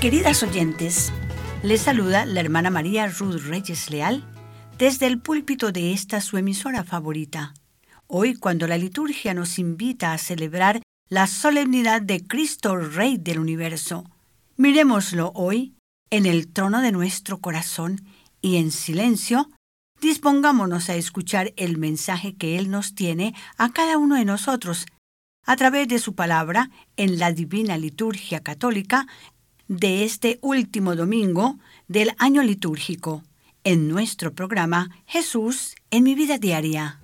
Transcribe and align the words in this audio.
Queridas 0.00 0.44
oyentes, 0.44 1.12
les 1.64 1.80
saluda 1.80 2.24
la 2.24 2.38
hermana 2.38 2.70
María 2.70 3.08
Ruth 3.08 3.42
Reyes 3.48 3.90
Leal 3.90 4.22
desde 4.78 5.08
el 5.08 5.20
púlpito 5.20 5.72
de 5.72 5.92
esta 5.92 6.20
su 6.20 6.38
emisora 6.38 6.84
favorita. 6.84 7.52
Hoy, 8.06 8.36
cuando 8.36 8.68
la 8.68 8.78
liturgia 8.78 9.34
nos 9.34 9.58
invita 9.58 10.12
a 10.12 10.18
celebrar 10.18 10.82
la 11.08 11.26
solemnidad 11.26 12.00
de 12.00 12.24
Cristo 12.24 12.76
Rey 12.76 13.16
del 13.18 13.40
universo, 13.40 14.08
miremoslo 14.56 15.32
hoy 15.34 15.74
en 16.10 16.26
el 16.26 16.46
trono 16.52 16.80
de 16.80 16.92
nuestro 16.92 17.38
corazón 17.38 18.00
y 18.40 18.58
en 18.58 18.70
silencio 18.70 19.50
dispongámonos 20.00 20.90
a 20.90 20.94
escuchar 20.94 21.52
el 21.56 21.76
mensaje 21.76 22.36
que 22.36 22.56
Él 22.56 22.70
nos 22.70 22.94
tiene 22.94 23.34
a 23.56 23.72
cada 23.72 23.98
uno 23.98 24.14
de 24.14 24.24
nosotros 24.24 24.86
a 25.44 25.56
través 25.56 25.88
de 25.88 25.98
su 25.98 26.14
palabra 26.14 26.70
en 26.96 27.18
la 27.18 27.32
divina 27.32 27.76
liturgia 27.78 28.44
católica 28.44 29.08
de 29.68 30.04
este 30.04 30.38
último 30.42 30.96
domingo 30.96 31.58
del 31.86 32.12
año 32.18 32.42
litúrgico, 32.42 33.22
en 33.64 33.88
nuestro 33.88 34.34
programa 34.34 34.90
Jesús 35.06 35.74
en 35.90 36.02
mi 36.04 36.14
vida 36.14 36.38
diaria. 36.38 37.00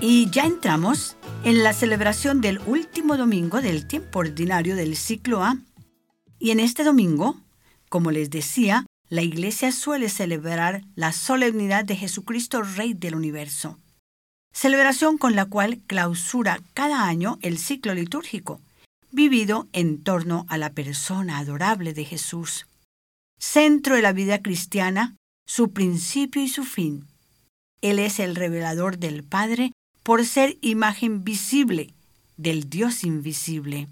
Y 0.00 0.30
ya 0.30 0.46
entramos 0.46 1.16
en 1.44 1.62
la 1.62 1.72
celebración 1.72 2.40
del 2.40 2.60
último 2.66 3.16
domingo 3.16 3.60
del 3.60 3.86
tiempo 3.86 4.20
ordinario 4.20 4.74
del 4.74 4.96
ciclo 4.96 5.44
A. 5.44 5.58
Y 6.38 6.50
en 6.50 6.58
este 6.58 6.82
domingo, 6.82 7.40
como 7.88 8.10
les 8.10 8.30
decía, 8.30 8.84
la 9.08 9.22
Iglesia 9.22 9.70
suele 9.70 10.08
celebrar 10.08 10.82
la 10.96 11.12
solemnidad 11.12 11.84
de 11.84 11.96
Jesucristo 11.96 12.62
Rey 12.62 12.94
del 12.94 13.14
universo, 13.14 13.78
celebración 14.52 15.18
con 15.18 15.34
la 15.34 15.46
cual 15.46 15.78
clausura 15.86 16.60
cada 16.74 17.06
año 17.06 17.38
el 17.42 17.58
ciclo 17.58 17.94
litúrgico, 17.94 18.60
vivido 19.10 19.66
en 19.72 20.02
torno 20.02 20.46
a 20.48 20.58
la 20.58 20.70
persona 20.70 21.38
adorable 21.38 21.92
de 21.94 22.04
Jesús, 22.04 22.66
centro 23.38 23.96
de 23.96 24.02
la 24.02 24.12
vida 24.12 24.40
cristiana, 24.40 25.16
su 25.46 25.72
principio 25.72 26.42
y 26.42 26.48
su 26.48 26.64
fin. 26.64 27.06
Él 27.80 27.98
es 27.98 28.20
el 28.20 28.36
revelador 28.36 28.98
del 28.98 29.24
Padre 29.24 29.72
por 30.02 30.24
ser 30.24 30.56
imagen 30.60 31.24
visible 31.24 31.92
del 32.36 32.68
Dios 32.68 33.04
invisible. 33.04 33.88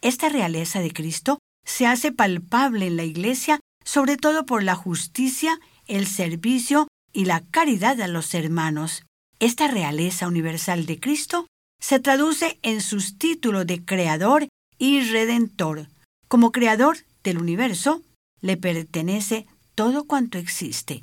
Esta 0.00 0.28
realeza 0.28 0.80
de 0.80 0.92
Cristo 0.92 1.38
se 1.64 1.86
hace 1.86 2.12
palpable 2.12 2.86
en 2.86 2.96
la 2.96 3.04
Iglesia 3.04 3.60
sobre 3.84 4.16
todo 4.16 4.46
por 4.46 4.62
la 4.62 4.74
justicia, 4.74 5.60
el 5.86 6.06
servicio 6.06 6.88
y 7.12 7.26
la 7.26 7.40
caridad 7.40 8.00
a 8.00 8.08
los 8.08 8.34
hermanos. 8.34 9.04
Esta 9.40 9.68
realeza 9.68 10.28
universal 10.28 10.86
de 10.86 11.00
Cristo 11.00 11.46
se 11.80 11.98
traduce 11.98 12.58
en 12.62 12.80
sus 12.80 13.18
títulos 13.18 13.66
de 13.66 13.84
Creador 13.84 14.48
y 14.78 15.00
Redentor. 15.00 15.88
Como 16.28 16.52
Creador 16.52 16.98
del 17.22 17.38
universo, 17.38 18.02
le 18.40 18.56
pertenece 18.56 19.46
todo 19.74 20.04
cuanto 20.04 20.38
existe. 20.38 21.02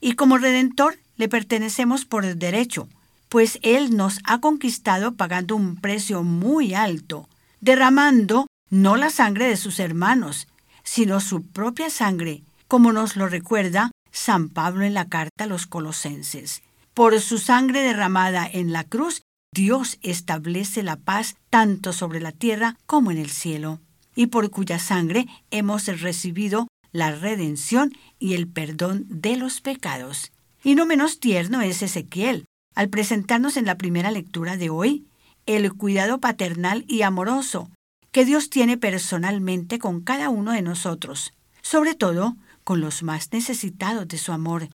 Y 0.00 0.14
como 0.14 0.38
Redentor, 0.38 0.98
le 1.16 1.28
pertenecemos 1.28 2.04
por 2.04 2.24
derecho, 2.36 2.88
pues 3.28 3.58
Él 3.62 3.96
nos 3.96 4.20
ha 4.24 4.40
conquistado 4.40 5.14
pagando 5.14 5.56
un 5.56 5.76
precio 5.76 6.22
muy 6.22 6.74
alto, 6.74 7.28
derramando 7.60 8.46
no 8.70 8.96
la 8.96 9.10
sangre 9.10 9.46
de 9.48 9.56
sus 9.56 9.78
hermanos, 9.78 10.48
sino 10.84 11.20
su 11.20 11.42
propia 11.42 11.90
sangre, 11.90 12.42
como 12.66 12.92
nos 12.92 13.16
lo 13.16 13.28
recuerda 13.28 13.90
San 14.10 14.48
Pablo 14.48 14.84
en 14.84 14.94
la 14.94 15.08
carta 15.08 15.44
a 15.44 15.46
los 15.46 15.66
colosenses. 15.66 16.62
Por 16.98 17.20
su 17.20 17.38
sangre 17.38 17.82
derramada 17.82 18.44
en 18.52 18.72
la 18.72 18.82
cruz, 18.82 19.22
Dios 19.54 19.98
establece 20.02 20.82
la 20.82 20.96
paz 20.96 21.36
tanto 21.48 21.92
sobre 21.92 22.20
la 22.20 22.32
tierra 22.32 22.76
como 22.86 23.12
en 23.12 23.18
el 23.18 23.30
cielo, 23.30 23.78
y 24.16 24.26
por 24.26 24.50
cuya 24.50 24.80
sangre 24.80 25.28
hemos 25.52 25.86
recibido 25.86 26.66
la 26.90 27.12
redención 27.12 27.92
y 28.18 28.34
el 28.34 28.48
perdón 28.48 29.06
de 29.08 29.36
los 29.36 29.60
pecados. 29.60 30.32
Y 30.64 30.74
no 30.74 30.86
menos 30.86 31.20
tierno 31.20 31.60
es 31.60 31.82
Ezequiel, 31.82 32.46
al 32.74 32.88
presentarnos 32.88 33.56
en 33.56 33.66
la 33.66 33.78
primera 33.78 34.10
lectura 34.10 34.56
de 34.56 34.68
hoy 34.68 35.06
el 35.46 35.72
cuidado 35.74 36.18
paternal 36.18 36.84
y 36.88 37.02
amoroso 37.02 37.70
que 38.10 38.24
Dios 38.24 38.50
tiene 38.50 38.76
personalmente 38.76 39.78
con 39.78 40.00
cada 40.00 40.30
uno 40.30 40.50
de 40.50 40.62
nosotros, 40.62 41.32
sobre 41.62 41.94
todo 41.94 42.36
con 42.64 42.80
los 42.80 43.04
más 43.04 43.32
necesitados 43.32 44.08
de 44.08 44.18
su 44.18 44.32
amor, 44.32 44.68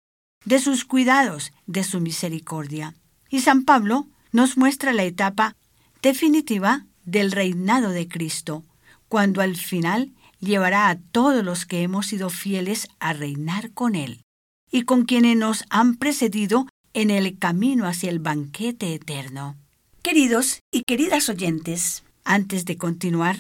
de 0.45 0.59
sus 0.59 0.85
cuidados, 0.85 1.53
de 1.67 1.85
su 1.85 2.01
misericordia. 2.01 2.95
Y 3.29 3.41
San 3.41 3.65
Pablo 3.65 4.07
nos 4.33 4.57
muestra 4.57 4.93
la 4.93 5.05
etapa 5.05 5.57
definitiva 6.03 6.87
del 7.05 7.33
reinado 7.33 7.91
de 7.91 8.09
Cristo, 8.09 8.65
cuando 9.09 9.41
al 9.41 9.57
final 9.57 10.13
llevará 10.41 10.89
a 10.89 10.99
todos 10.99 11.45
los 11.45 11.67
que 11.67 11.83
hemos 11.83 12.07
sido 12.07 12.31
fieles 12.31 12.89
a 12.99 13.13
reinar 13.13 13.73
con 13.73 13.95
Él, 13.95 14.23
y 14.71 14.83
con 14.83 15.05
quienes 15.05 15.37
nos 15.37 15.65
han 15.71 15.97
precedido 15.97 16.67
en 16.95 17.11
el 17.11 17.39
camino 17.39 17.87
hacia 17.87 18.11
el 18.11 18.19
banquete 18.19 18.95
eterno. 18.95 19.57
Queridos 20.03 20.61
y 20.73 20.83
queridas 20.83 21.29
oyentes, 21.29 22.03
antes 22.25 22.65
de 22.65 22.77
continuar, 22.77 23.37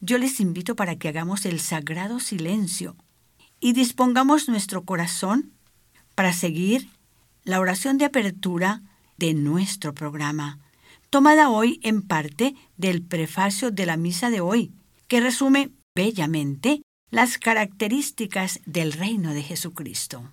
yo 0.00 0.18
les 0.18 0.40
invito 0.40 0.76
para 0.76 0.96
que 0.96 1.08
hagamos 1.08 1.46
el 1.46 1.60
sagrado 1.60 2.20
silencio 2.20 2.96
y 3.58 3.72
dispongamos 3.72 4.48
nuestro 4.48 4.84
corazón 4.84 5.53
para 6.14 6.32
seguir 6.32 6.88
la 7.44 7.60
oración 7.60 7.98
de 7.98 8.06
apertura 8.06 8.82
de 9.18 9.34
nuestro 9.34 9.94
programa, 9.94 10.58
tomada 11.10 11.50
hoy 11.50 11.80
en 11.82 12.02
parte 12.02 12.54
del 12.76 13.02
prefacio 13.02 13.70
de 13.70 13.86
la 13.86 13.96
misa 13.96 14.30
de 14.30 14.40
hoy, 14.40 14.72
que 15.08 15.20
resume 15.20 15.70
bellamente 15.94 16.82
las 17.10 17.38
características 17.38 18.60
del 18.66 18.92
reino 18.92 19.32
de 19.32 19.42
Jesucristo. 19.42 20.30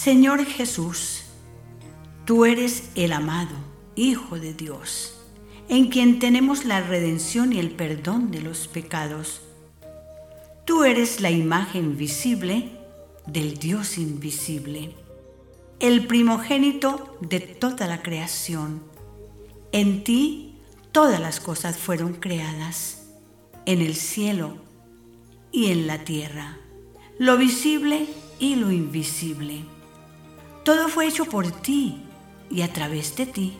Señor 0.00 0.44
Jesús, 0.44 1.24
tú 2.24 2.44
eres 2.44 2.90
el 2.94 3.12
amado 3.12 3.56
Hijo 3.96 4.38
de 4.38 4.54
Dios, 4.54 5.18
en 5.68 5.88
quien 5.88 6.20
tenemos 6.20 6.64
la 6.64 6.80
redención 6.80 7.52
y 7.52 7.58
el 7.58 7.72
perdón 7.72 8.30
de 8.30 8.40
los 8.40 8.68
pecados. 8.68 9.40
Tú 10.64 10.84
eres 10.84 11.20
la 11.20 11.32
imagen 11.32 11.96
visible 11.96 12.70
del 13.26 13.58
Dios 13.58 13.98
invisible, 13.98 14.94
el 15.80 16.06
primogénito 16.06 17.18
de 17.20 17.40
toda 17.40 17.88
la 17.88 18.00
creación. 18.00 18.84
En 19.72 20.04
ti 20.04 20.58
todas 20.92 21.18
las 21.18 21.40
cosas 21.40 21.76
fueron 21.76 22.12
creadas, 22.12 23.08
en 23.66 23.80
el 23.80 23.96
cielo 23.96 24.58
y 25.50 25.72
en 25.72 25.88
la 25.88 26.04
tierra, 26.04 26.56
lo 27.18 27.36
visible 27.36 28.06
y 28.38 28.54
lo 28.54 28.70
invisible 28.70 29.64
todo 30.68 30.90
fue 30.90 31.06
hecho 31.06 31.24
por 31.24 31.50
ti 31.50 32.02
y 32.50 32.60
a 32.60 32.70
través 32.70 33.16
de 33.16 33.24
ti. 33.24 33.56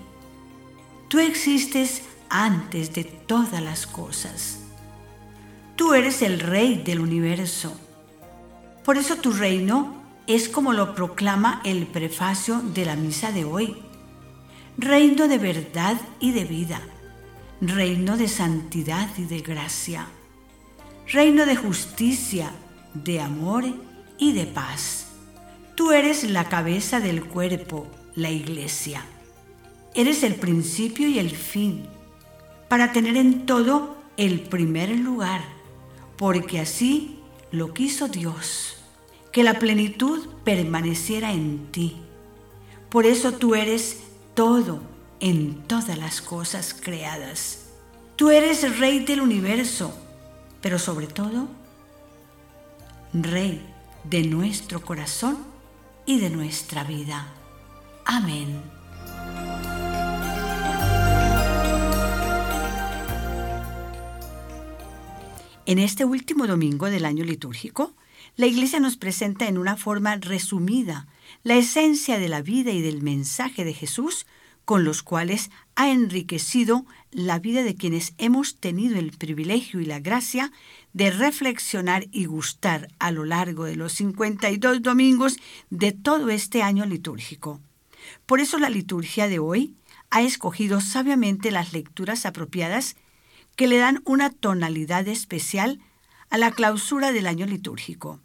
Tú 1.08 1.18
existes 1.20 2.02
antes 2.28 2.92
de 2.92 3.04
todas 3.04 3.62
las 3.62 3.86
cosas. 3.86 4.58
Tú 5.74 5.94
eres 5.94 6.20
el 6.20 6.38
rey 6.38 6.82
del 6.84 7.00
universo. 7.00 7.74
Por 8.84 8.98
eso 8.98 9.16
tu 9.16 9.32
reino 9.32 10.02
es 10.26 10.50
como 10.50 10.74
lo 10.74 10.94
proclama 10.94 11.62
el 11.64 11.86
prefacio 11.86 12.60
de 12.60 12.84
la 12.84 12.94
misa 12.94 13.32
de 13.32 13.46
hoy. 13.46 13.78
Reino 14.76 15.28
de 15.28 15.38
verdad 15.38 15.98
y 16.20 16.32
de 16.32 16.44
vida. 16.44 16.82
Reino 17.62 18.18
de 18.18 18.28
santidad 18.28 19.08
y 19.16 19.24
de 19.24 19.40
gracia. 19.40 20.08
Reino 21.06 21.46
de 21.46 21.56
justicia, 21.56 22.50
de 22.92 23.22
amor 23.22 23.64
y 24.18 24.34
de 24.34 24.44
paz. 24.44 25.07
Tú 25.78 25.92
eres 25.92 26.24
la 26.24 26.48
cabeza 26.48 26.98
del 26.98 27.24
cuerpo, 27.24 27.86
la 28.16 28.32
iglesia. 28.32 29.04
Eres 29.94 30.24
el 30.24 30.34
principio 30.34 31.06
y 31.06 31.20
el 31.20 31.30
fin, 31.30 31.86
para 32.66 32.90
tener 32.90 33.16
en 33.16 33.46
todo 33.46 33.96
el 34.16 34.40
primer 34.40 34.90
lugar, 34.90 35.40
porque 36.16 36.58
así 36.58 37.20
lo 37.52 37.74
quiso 37.74 38.08
Dios, 38.08 38.78
que 39.30 39.44
la 39.44 39.60
plenitud 39.60 40.26
permaneciera 40.42 41.30
en 41.32 41.70
ti. 41.70 41.98
Por 42.88 43.06
eso 43.06 43.34
tú 43.34 43.54
eres 43.54 44.00
todo 44.34 44.80
en 45.20 45.62
todas 45.68 45.96
las 45.96 46.20
cosas 46.20 46.74
creadas. 46.74 47.66
Tú 48.16 48.30
eres 48.30 48.80
rey 48.80 49.04
del 49.04 49.20
universo, 49.20 49.96
pero 50.60 50.80
sobre 50.80 51.06
todo, 51.06 51.46
rey 53.12 53.64
de 54.02 54.24
nuestro 54.24 54.82
corazón 54.82 55.56
y 56.08 56.18
de 56.18 56.30
nuestra 56.30 56.84
vida. 56.84 57.26
Amén. 58.06 58.62
En 65.66 65.78
este 65.78 66.06
último 66.06 66.46
domingo 66.46 66.86
del 66.86 67.04
año 67.04 67.24
litúrgico, 67.24 67.92
la 68.36 68.46
Iglesia 68.46 68.80
nos 68.80 68.96
presenta 68.96 69.48
en 69.48 69.58
una 69.58 69.76
forma 69.76 70.16
resumida 70.16 71.06
la 71.42 71.56
esencia 71.56 72.18
de 72.18 72.30
la 72.30 72.40
vida 72.40 72.70
y 72.70 72.80
del 72.80 73.02
mensaje 73.02 73.66
de 73.66 73.74
Jesús 73.74 74.24
con 74.68 74.84
los 74.84 75.02
cuales 75.02 75.50
ha 75.76 75.90
enriquecido 75.90 76.84
la 77.10 77.38
vida 77.38 77.62
de 77.62 77.74
quienes 77.74 78.12
hemos 78.18 78.56
tenido 78.56 78.98
el 78.98 79.12
privilegio 79.12 79.80
y 79.80 79.86
la 79.86 79.98
gracia 79.98 80.52
de 80.92 81.10
reflexionar 81.10 82.06
y 82.12 82.26
gustar 82.26 82.88
a 82.98 83.10
lo 83.10 83.24
largo 83.24 83.64
de 83.64 83.76
los 83.76 83.94
52 83.94 84.82
domingos 84.82 85.38
de 85.70 85.92
todo 85.92 86.28
este 86.28 86.62
año 86.62 86.84
litúrgico. 86.84 87.62
Por 88.26 88.40
eso 88.40 88.58
la 88.58 88.68
liturgia 88.68 89.26
de 89.26 89.38
hoy 89.38 89.74
ha 90.10 90.20
escogido 90.20 90.82
sabiamente 90.82 91.50
las 91.50 91.72
lecturas 91.72 92.26
apropiadas 92.26 92.94
que 93.56 93.68
le 93.68 93.78
dan 93.78 94.02
una 94.04 94.28
tonalidad 94.28 95.08
especial 95.08 95.80
a 96.28 96.36
la 96.36 96.50
clausura 96.50 97.12
del 97.12 97.26
año 97.26 97.46
litúrgico. 97.46 98.20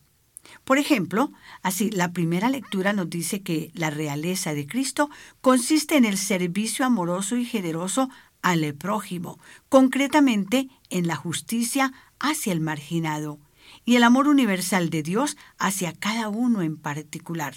Por 0.63 0.77
ejemplo, 0.77 1.31
así 1.61 1.89
la 1.89 2.11
primera 2.11 2.49
lectura 2.49 2.93
nos 2.93 3.09
dice 3.09 3.41
que 3.41 3.71
la 3.73 3.89
realeza 3.89 4.53
de 4.53 4.67
Cristo 4.67 5.09
consiste 5.41 5.95
en 5.95 6.05
el 6.05 6.17
servicio 6.17 6.85
amoroso 6.85 7.37
y 7.37 7.45
generoso 7.45 8.09
al 8.41 8.73
prójimo, 8.75 9.39
concretamente 9.69 10.69
en 10.89 11.07
la 11.07 11.15
justicia 11.15 11.93
hacia 12.19 12.53
el 12.53 12.59
marginado 12.59 13.39
y 13.85 13.95
el 13.95 14.03
amor 14.03 14.27
universal 14.27 14.89
de 14.89 15.03
Dios 15.03 15.37
hacia 15.57 15.93
cada 15.93 16.29
uno 16.29 16.61
en 16.61 16.77
particular. 16.77 17.55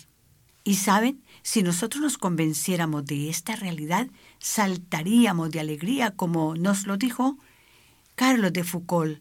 Y 0.62 0.74
saben, 0.74 1.22
si 1.42 1.62
nosotros 1.62 2.02
nos 2.02 2.18
convenciéramos 2.18 3.04
de 3.04 3.28
esta 3.28 3.54
realidad, 3.54 4.08
saltaríamos 4.38 5.50
de 5.50 5.60
alegría, 5.60 6.12
como 6.12 6.56
nos 6.56 6.86
lo 6.86 6.96
dijo 6.96 7.38
Carlos 8.16 8.52
de 8.52 8.64
Foucault 8.64 9.20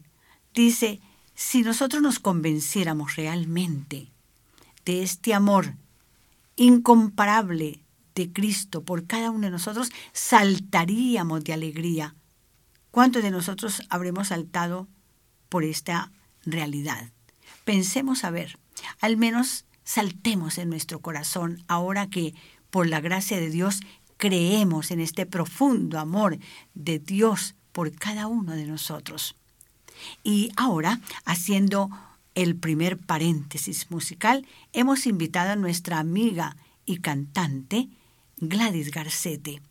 dice, 0.56 1.00
si 1.36 1.62
nosotros 1.62 2.02
nos 2.02 2.18
convenciéramos 2.18 3.14
realmente 3.14 4.10
de 4.86 5.02
este 5.02 5.34
amor 5.34 5.74
incomparable 6.56 7.84
de 8.14 8.32
Cristo 8.32 8.82
por 8.82 9.06
cada 9.06 9.30
uno 9.30 9.42
de 9.42 9.50
nosotros, 9.50 9.90
saltaríamos 10.14 11.44
de 11.44 11.52
alegría. 11.52 12.14
¿Cuántos 12.90 13.22
de 13.22 13.30
nosotros 13.30 13.82
habremos 13.90 14.28
saltado 14.28 14.88
por 15.50 15.62
esta 15.64 16.10
realidad? 16.46 17.10
Pensemos 17.66 18.24
a 18.24 18.30
ver, 18.30 18.58
al 19.02 19.18
menos 19.18 19.66
saltemos 19.84 20.56
en 20.56 20.70
nuestro 20.70 21.00
corazón 21.00 21.62
ahora 21.68 22.08
que 22.08 22.34
por 22.70 22.88
la 22.88 23.00
gracia 23.00 23.38
de 23.38 23.50
Dios 23.50 23.80
creemos 24.16 24.90
en 24.90 25.00
este 25.00 25.26
profundo 25.26 25.98
amor 25.98 26.38
de 26.72 26.98
Dios 26.98 27.54
por 27.72 27.92
cada 27.94 28.26
uno 28.26 28.52
de 28.52 28.64
nosotros. 28.64 29.36
Y 30.22 30.50
ahora, 30.56 31.00
haciendo 31.24 31.90
el 32.34 32.56
primer 32.56 32.98
paréntesis 32.98 33.90
musical, 33.90 34.46
hemos 34.72 35.06
invitado 35.06 35.52
a 35.52 35.56
nuestra 35.56 35.98
amiga 35.98 36.56
y 36.84 36.98
cantante 36.98 37.88
Gladys 38.38 38.90
Garcete. 38.90 39.62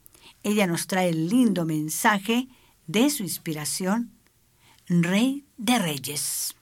Ella 0.44 0.68
nos 0.68 0.88
trae 0.88 1.10
el 1.10 1.30
lindo 1.30 1.66
mensaje 1.66 2.48
de 2.88 3.10
su 3.10 3.24
inspiración, 3.24 4.12
Rey 4.88 5.46
de 5.58 5.80
Reyes. 5.80 6.56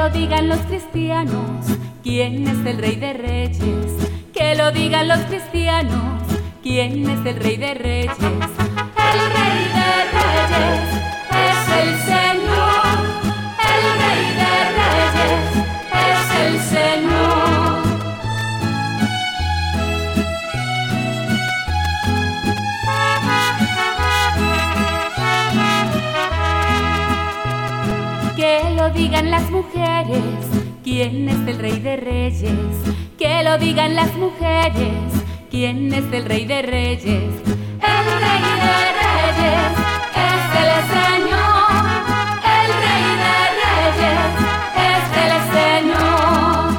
lo 0.00 0.08
digan 0.08 0.48
los 0.48 0.58
cristianos, 0.60 1.66
¿quién 2.02 2.46
es 2.48 2.66
el 2.66 2.78
rey 2.78 2.96
de 2.96 3.12
reyes? 3.12 4.08
Que 4.32 4.54
lo 4.54 4.70
digan 4.72 5.08
los 5.08 5.18
cristianos, 5.20 6.22
¿quién 6.62 7.08
es 7.08 7.26
el 7.26 7.36
rey 7.36 7.56
de 7.56 7.74
reyes? 7.74 8.18
El 8.18 9.20
rey 9.36 9.64
de 9.78 9.90
reyes 10.16 10.88
es 11.30 11.60
el 11.82 11.90
Señor, 12.10 12.96
el 13.72 13.84
rey 14.00 14.24
de 14.40 14.54
reyes 14.78 15.42
es 16.08 16.20
el 16.40 16.54
Señor. 16.60 17.80
Que 28.36 28.54
lo 28.76 28.90
digan 28.90 29.30
las 29.30 29.50
mujeres, 29.50 30.22
¿quién 30.90 31.28
es 31.28 31.46
el 31.46 31.58
rey 31.60 31.78
de 31.78 31.96
reyes? 31.96 32.52
Que 33.16 33.44
lo 33.44 33.58
digan 33.58 33.94
las 33.94 34.12
mujeres, 34.16 35.12
¿quién 35.48 35.92
es 35.94 36.04
el 36.12 36.24
rey 36.24 36.46
de 36.46 36.62
reyes? 36.62 37.04
El 37.04 38.06
rey 38.24 38.42
de 38.64 38.76
reyes 38.98 39.72
es 40.28 40.44
el 40.62 40.72
Señor, 40.96 41.84
el 42.58 42.70
rey 42.84 43.06
de 43.22 43.36
reyes 43.62 44.32
es 44.90 45.06
el 45.26 45.34
Señor. 45.54 46.70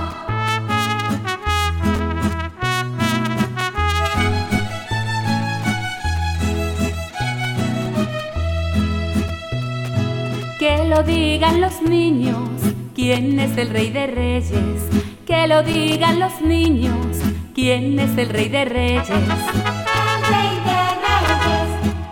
Que 10.60 10.74
lo 10.90 11.00
digan 11.04 11.62
los 11.62 11.82
niños, 11.82 12.50
¿quién 12.96 13.40
es 13.40 13.58
el 13.58 13.70
rey 13.70 13.90
de 13.90 14.08
reyes? 14.08 14.82
Que 15.26 15.48
lo 15.48 15.64
digan 15.64 16.20
los 16.20 16.42
niños, 16.42 17.18
¿quién 17.56 18.00
es 18.00 18.18
el 18.18 18.30
rey 18.30 18.50
de 18.50 18.66
reyes? 18.66 19.10
El 19.10 19.26
rey 19.28 20.56
de 20.68 20.82
reyes 21.02 21.70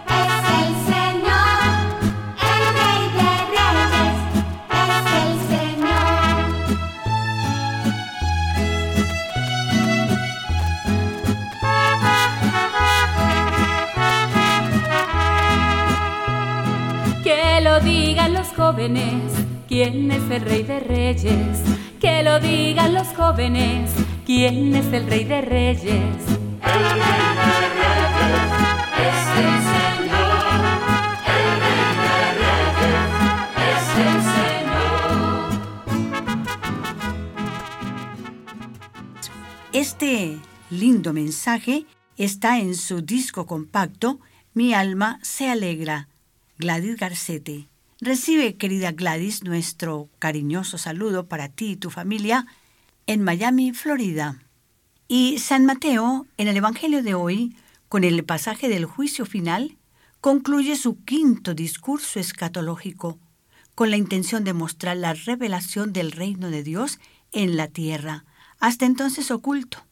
es 0.08 0.44
el 0.60 0.72
Señor, 0.94 1.62
el 2.56 2.64
rey 2.80 3.04
de 3.18 3.32
reyes 3.56 4.18
es 4.72 5.06
el 5.20 5.32
Señor. 5.50 6.18
Que 17.24 17.62
lo 17.62 17.80
digan 17.82 18.34
los 18.34 18.48
jóvenes, 18.50 19.34
¿quién 19.70 20.12
es 20.12 20.30
el 20.32 20.42
rey 20.42 20.64
de 20.64 20.80
reyes? 20.80 21.60
Que 22.02 22.24
lo 22.24 22.40
digan 22.40 22.96
los 22.96 23.08
jóvenes, 23.10 23.92
¿quién 24.26 24.76
es 24.76 24.88
el 24.88 25.06
rey 25.06 25.24
de 25.26 25.42
reyes? 25.42 25.84
El 25.86 26.84
rey 26.90 27.14
de 27.78 28.00
reyes 28.10 28.50
es 28.98 29.28
el 29.38 29.54
Señor, 29.70 30.42
el 31.38 31.50
rey 31.62 31.86
de 32.02 32.18
reyes 32.42 32.98
es 33.70 33.86
el 34.08 34.20
Señor. 34.34 35.50
Este 39.72 40.40
lindo 40.72 41.14
mensaje 41.14 41.86
está 42.18 42.60
en 42.60 42.76
su 42.76 43.02
disco 43.02 43.46
compacto 43.46 44.20
Mi 44.56 44.74
alma 44.74 45.20
se 45.22 45.48
alegra. 45.48 46.08
Gladys 46.58 46.98
Garcete. 46.98 47.68
Recibe, 48.02 48.56
querida 48.56 48.94
Gladys, 48.94 49.44
nuestro 49.44 50.10
cariñoso 50.20 50.78
saludo 50.78 51.28
para 51.28 51.50
ti 51.50 51.72
y 51.72 51.76
tu 51.76 51.90
familia 51.90 52.46
en 53.08 53.22
Miami, 53.22 53.74
Florida. 53.74 54.42
Y 55.10 55.40
San 55.40 55.66
Mateo, 55.66 56.26
en 56.38 56.48
el 56.48 56.56
Evangelio 56.56 57.04
de 57.04 57.14
hoy, 57.14 57.58
con 57.90 58.06
el 58.06 58.24
pasaje 58.24 58.70
del 58.70 58.86
juicio 58.86 59.26
final, 59.26 59.78
concluye 60.22 60.78
su 60.78 61.04
quinto 61.04 61.54
discurso 61.54 62.22
escatológico, 62.22 63.20
con 63.76 63.90
la 63.90 63.98
intención 63.98 64.46
de 64.46 64.54
mostrar 64.54 64.96
la 64.96 65.14
revelación 65.14 65.92
del 65.92 66.14
reino 66.14 66.50
de 66.50 66.64
Dios 66.64 67.00
en 67.34 67.58
la 67.58 67.68
tierra, 67.68 68.24
hasta 68.62 68.86
entonces 68.86 69.30
oculto. 69.30 69.86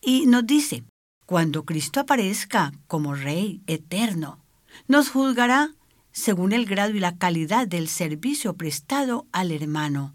Y 0.00 0.26
nos 0.26 0.46
dice, 0.46 0.84
cuando 1.24 1.64
Cristo 1.64 1.98
aparezca 1.98 2.72
como 2.86 3.16
Rey 3.16 3.62
eterno, 3.66 4.38
nos 4.86 5.08
juzgará 5.08 5.72
según 6.16 6.52
el 6.52 6.64
grado 6.64 6.94
y 6.94 6.98
la 6.98 7.18
calidad 7.18 7.68
del 7.68 7.88
servicio 7.88 8.56
prestado 8.56 9.26
al 9.32 9.52
hermano. 9.52 10.14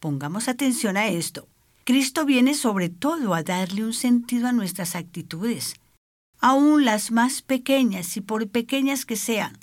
Pongamos 0.00 0.48
atención 0.48 0.96
a 0.96 1.08
esto. 1.08 1.46
Cristo 1.84 2.24
viene 2.24 2.54
sobre 2.54 2.88
todo 2.88 3.34
a 3.34 3.42
darle 3.42 3.84
un 3.84 3.92
sentido 3.92 4.48
a 4.48 4.52
nuestras 4.52 4.96
actitudes, 4.96 5.74
aun 6.40 6.86
las 6.86 7.10
más 7.10 7.42
pequeñas 7.42 8.16
y 8.16 8.22
por 8.22 8.48
pequeñas 8.48 9.04
que 9.04 9.16
sean, 9.16 9.58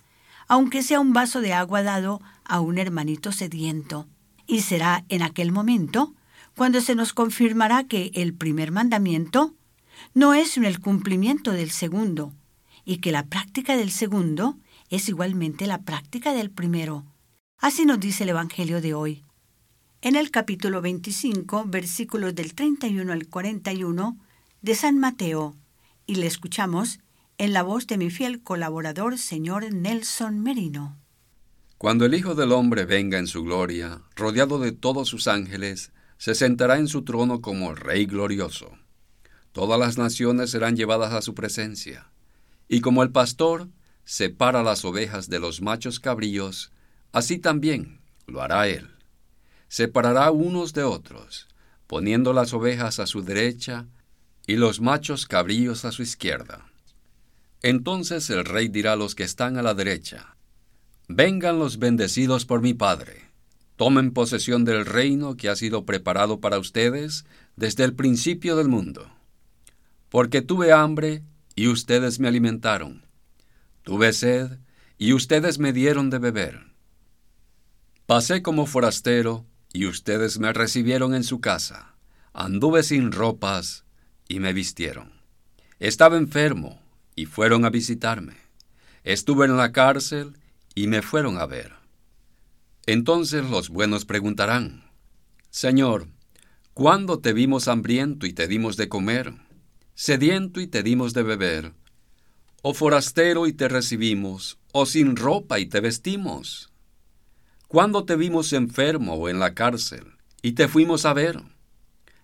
aunque 0.47 0.83
sea 0.83 0.99
un 0.99 1.13
vaso 1.13 1.41
de 1.41 1.53
agua 1.53 1.81
dado 1.81 2.21
a 2.45 2.59
un 2.59 2.77
hermanito 2.77 3.31
sediento. 3.31 4.07
Y 4.45 4.61
será 4.61 5.03
en 5.09 5.23
aquel 5.23 5.51
momento 5.51 6.13
cuando 6.55 6.79
se 6.79 6.93
nos 6.93 7.11
confirmará 7.11 7.85
que 7.85 8.11
el 8.13 8.35
primer 8.35 8.71
mandamiento 8.71 9.55
no 10.13 10.35
es 10.35 10.57
el 10.57 10.79
cumplimiento 10.79 11.53
del 11.53 11.71
segundo, 11.71 12.33
y 12.85 12.97
que 12.97 13.11
la 13.11 13.25
práctica 13.25 13.75
del 13.77 13.89
segundo 13.89 14.57
es 14.89 15.09
igualmente 15.09 15.67
la 15.67 15.81
práctica 15.81 16.33
del 16.33 16.51
primero. 16.51 17.05
Así 17.57 17.85
nos 17.85 17.99
dice 17.99 18.23
el 18.23 18.29
Evangelio 18.29 18.81
de 18.81 18.93
hoy. 18.93 19.23
En 20.01 20.15
el 20.15 20.31
capítulo 20.31 20.81
25, 20.81 21.65
versículos 21.67 22.33
del 22.33 22.53
31 22.53 23.11
al 23.11 23.27
41 23.27 24.17
de 24.61 24.75
San 24.75 24.97
Mateo, 24.97 25.55
y 26.05 26.15
le 26.15 26.27
escuchamos 26.27 26.99
en 27.37 27.53
la 27.53 27.63
voz 27.63 27.85
de 27.87 27.97
mi 27.97 28.09
fiel 28.09 28.41
colaborador, 28.41 29.17
señor 29.17 29.73
Nelson 29.73 30.41
Merino. 30.41 30.97
Cuando 31.77 32.05
el 32.05 32.13
Hijo 32.13 32.35
del 32.35 32.51
Hombre 32.51 32.85
venga 32.85 33.17
en 33.17 33.27
su 33.27 33.43
gloria, 33.43 34.01
rodeado 34.15 34.59
de 34.59 34.71
todos 34.71 35.07
sus 35.07 35.27
ángeles, 35.27 35.93
se 36.17 36.35
sentará 36.35 36.77
en 36.77 36.87
su 36.87 37.03
trono 37.03 37.41
como 37.41 37.75
Rey 37.75 38.05
glorioso. 38.05 38.71
Todas 39.53 39.79
las 39.79 39.97
naciones 39.97 40.51
serán 40.51 40.75
llevadas 40.75 41.13
a 41.13 41.21
su 41.21 41.33
presencia. 41.33 42.11
Y 42.67 42.81
como 42.81 43.03
el 43.03 43.11
pastor 43.11 43.69
separa 44.09 44.63
las 44.63 44.85
ovejas 44.85 45.29
de 45.29 45.37
los 45.37 45.61
machos 45.61 45.99
cabríos, 45.99 46.71
así 47.11 47.37
también 47.37 47.99
lo 48.25 48.41
hará 48.41 48.67
él. 48.67 48.89
Separará 49.67 50.31
unos 50.31 50.73
de 50.73 50.81
otros, 50.81 51.47
poniendo 51.85 52.33
las 52.33 52.51
ovejas 52.51 52.99
a 52.99 53.05
su 53.05 53.21
derecha 53.21 53.85
y 54.47 54.55
los 54.55 54.81
machos 54.81 55.27
cabríos 55.27 55.85
a 55.85 55.91
su 55.91 56.01
izquierda. 56.01 56.65
Entonces 57.61 58.31
el 58.31 58.45
rey 58.45 58.67
dirá 58.67 58.93
a 58.93 58.95
los 58.95 59.13
que 59.13 59.21
están 59.21 59.57
a 59.57 59.61
la 59.61 59.75
derecha, 59.75 60.35
Vengan 61.07 61.59
los 61.59 61.77
bendecidos 61.77 62.45
por 62.45 62.63
mi 62.63 62.73
Padre, 62.73 63.29
tomen 63.75 64.11
posesión 64.11 64.65
del 64.65 64.87
reino 64.87 65.37
que 65.37 65.49
ha 65.49 65.55
sido 65.55 65.85
preparado 65.85 66.39
para 66.39 66.57
ustedes 66.57 67.25
desde 67.55 67.83
el 67.83 67.93
principio 67.93 68.55
del 68.55 68.69
mundo. 68.69 69.07
Porque 70.09 70.41
tuve 70.41 70.73
hambre 70.73 71.21
y 71.55 71.67
ustedes 71.67 72.19
me 72.19 72.27
alimentaron, 72.27 73.07
tuve 73.89 74.13
sed 74.13 74.59
y 74.99 75.13
ustedes 75.13 75.57
me 75.57 75.73
dieron 75.73 76.11
de 76.11 76.19
beber. 76.19 76.61
Pasé 78.05 78.43
como 78.43 78.67
forastero 78.67 79.47
y 79.73 79.87
ustedes 79.87 80.37
me 80.37 80.53
recibieron 80.53 81.15
en 81.15 81.23
su 81.23 81.41
casa, 81.41 81.95
anduve 82.31 82.83
sin 82.83 83.11
ropas 83.11 83.85
y 84.27 84.41
me 84.41 84.53
vistieron. 84.53 85.11
Estaba 85.79 86.17
enfermo 86.17 86.79
y 87.15 87.25
fueron 87.25 87.65
a 87.65 87.71
visitarme. 87.71 88.35
Estuve 89.03 89.47
en 89.47 89.57
la 89.57 89.71
cárcel 89.71 90.37
y 90.75 90.85
me 90.85 91.01
fueron 91.01 91.39
a 91.39 91.47
ver. 91.47 91.73
Entonces 92.85 93.43
los 93.49 93.69
buenos 93.69 94.05
preguntarán, 94.05 94.83
Señor, 95.49 96.09
¿cuándo 96.75 97.21
te 97.21 97.33
vimos 97.33 97.67
hambriento 97.67 98.27
y 98.27 98.33
te 98.33 98.47
dimos 98.47 98.77
de 98.77 98.87
comer, 98.87 99.33
sediento 99.95 100.61
y 100.61 100.67
te 100.67 100.83
dimos 100.83 101.15
de 101.15 101.23
beber, 101.23 101.73
o 102.61 102.73
forastero 102.73 103.47
y 103.47 103.53
te 103.53 103.67
recibimos, 103.67 104.57
o 104.71 104.85
sin 104.85 105.15
ropa 105.15 105.59
y 105.59 105.65
te 105.65 105.79
vestimos? 105.79 106.71
¿Cuándo 107.67 108.05
te 108.05 108.15
vimos 108.15 108.53
enfermo 108.53 109.13
o 109.13 109.29
en 109.29 109.39
la 109.39 109.53
cárcel 109.53 110.13
y 110.41 110.53
te 110.53 110.67
fuimos 110.67 111.05
a 111.05 111.13
ver? 111.13 111.41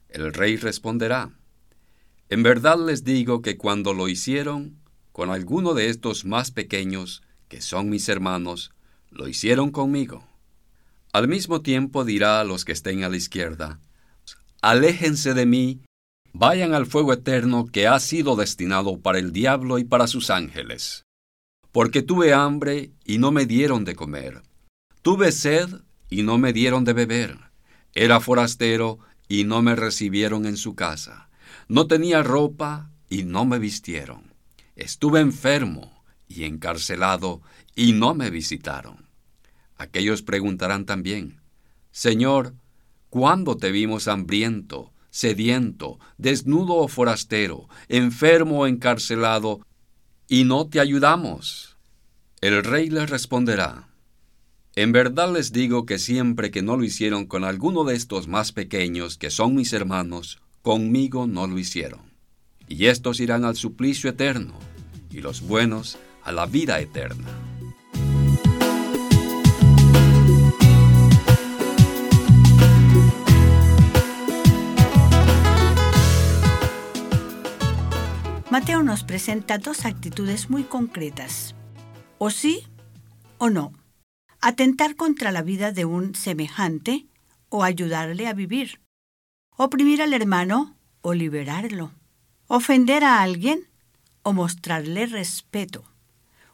El 0.10 0.34
rey 0.34 0.58
responderá, 0.58 1.32
En 2.30 2.42
verdad 2.42 2.80
les 2.84 3.04
digo 3.04 3.42
que 3.42 3.58
cuando 3.58 3.94
lo 3.94 4.08
hicieron 4.08 4.80
con 5.12 5.30
alguno 5.30 5.74
de 5.76 5.90
estos 5.90 6.26
más 6.26 6.52
pequeños, 6.52 7.22
que 7.48 7.62
son 7.62 7.90
mis 7.90 8.10
hermanos, 8.10 8.72
lo 9.12 9.28
hicieron 9.28 9.72
conmigo. 9.72 10.28
Al 11.14 11.28
mismo 11.28 11.62
tiempo 11.62 12.04
dirá 12.04 12.42
a 12.42 12.44
los 12.44 12.66
que 12.66 12.72
estén 12.72 13.04
a 13.04 13.10
la 13.10 13.16
izquierda, 13.16 13.80
Aléjense 14.62 15.36
de 15.36 15.46
mí, 15.46 15.82
vayan 16.38 16.74
al 16.74 16.86
fuego 16.86 17.14
eterno 17.14 17.66
que 17.66 17.88
ha 17.88 17.98
sido 17.98 18.36
destinado 18.36 19.00
para 19.00 19.20
el 19.20 19.32
diablo 19.32 19.80
y 19.80 19.86
para 19.86 20.06
sus 20.06 20.30
ángeles. 20.30 21.06
Porque 21.72 22.02
tuve 22.02 22.34
hambre 22.34 22.92
y 23.06 23.20
no 23.20 23.32
me 23.32 23.46
dieron 23.46 23.86
de 23.86 23.96
comer, 23.96 24.44
tuve 25.02 25.32
sed 25.32 25.70
y 26.10 26.24
no 26.24 26.38
me 26.38 26.52
dieron 26.52 26.84
de 26.84 26.92
beber, 26.92 27.40
era 27.94 28.20
forastero 28.20 29.00
y 29.30 29.46
no 29.46 29.62
me 29.62 29.78
recibieron 29.78 30.46
en 30.46 30.58
su 30.58 30.76
casa, 30.76 31.30
no 31.70 31.88
tenía 31.88 32.22
ropa 32.22 32.92
y 33.10 33.24
no 33.24 33.46
me 33.46 33.58
vistieron, 33.58 34.34
estuve 34.76 35.22
enfermo 35.22 36.04
y 36.28 36.44
encarcelado, 36.44 37.44
y 37.76 37.94
no 37.94 38.14
me 38.16 38.30
visitaron. 38.30 39.08
Aquellos 39.78 40.22
preguntarán 40.22 40.86
también, 40.86 41.40
Señor, 41.92 42.56
¿cuándo 43.10 43.58
te 43.58 43.72
vimos 43.72 44.08
hambriento, 44.08 44.92
sediento, 45.16 45.98
desnudo 46.18 46.74
o 46.76 46.90
forastero, 46.90 47.70
enfermo 47.88 48.60
o 48.60 48.68
encarcelado, 48.68 49.62
y 50.28 50.44
no 50.44 50.68
te 50.68 50.82
ayudamos? 50.82 51.78
El 52.42 52.66
rey 52.66 52.90
les 52.90 53.10
responderá, 53.10 53.88
En 54.76 54.92
verdad 54.92 55.32
les 55.32 55.54
digo 55.54 55.86
que 55.86 56.00
siempre 56.00 56.52
que 56.52 56.62
no 56.62 56.76
lo 56.76 56.84
hicieron 56.84 57.28
con 57.28 57.46
alguno 57.46 57.86
de 57.86 57.96
estos 57.96 58.28
más 58.28 58.52
pequeños, 58.52 59.18
que 59.18 59.30
son 59.30 59.56
mis 59.56 59.72
hermanos, 59.72 60.42
conmigo 60.62 61.28
no 61.28 61.48
lo 61.48 61.58
hicieron. 61.58 62.02
Y 62.68 62.88
estos 62.88 63.22
irán 63.22 63.46
al 63.46 63.56
suplicio 63.56 64.10
eterno, 64.10 64.60
y 65.10 65.22
los 65.22 65.40
buenos 65.40 65.98
a 66.26 66.34
la 66.34 66.46
vida 66.46 66.82
eterna. 66.82 67.55
Mateo 78.56 78.84
nos 78.84 79.04
presenta 79.04 79.58
dos 79.58 79.84
actitudes 79.84 80.50
muy 80.50 80.64
concretas, 80.64 81.56
o 82.20 82.30
sí 82.30 82.64
o 83.38 83.50
no, 83.50 83.74
atentar 84.40 84.96
contra 84.96 85.34
la 85.34 85.42
vida 85.42 85.74
de 85.74 85.84
un 85.84 86.16
semejante 86.16 87.06
o 87.50 87.66
ayudarle 87.66 88.28
a 88.28 88.34
vivir, 88.34 88.80
oprimir 89.58 90.02
al 90.02 90.14
hermano 90.14 90.78
o 91.02 91.14
liberarlo, 91.14 91.92
ofender 92.48 93.04
a 93.04 93.22
alguien 93.22 93.68
o 94.24 94.32
mostrarle 94.32 95.06
respeto. 95.06 95.84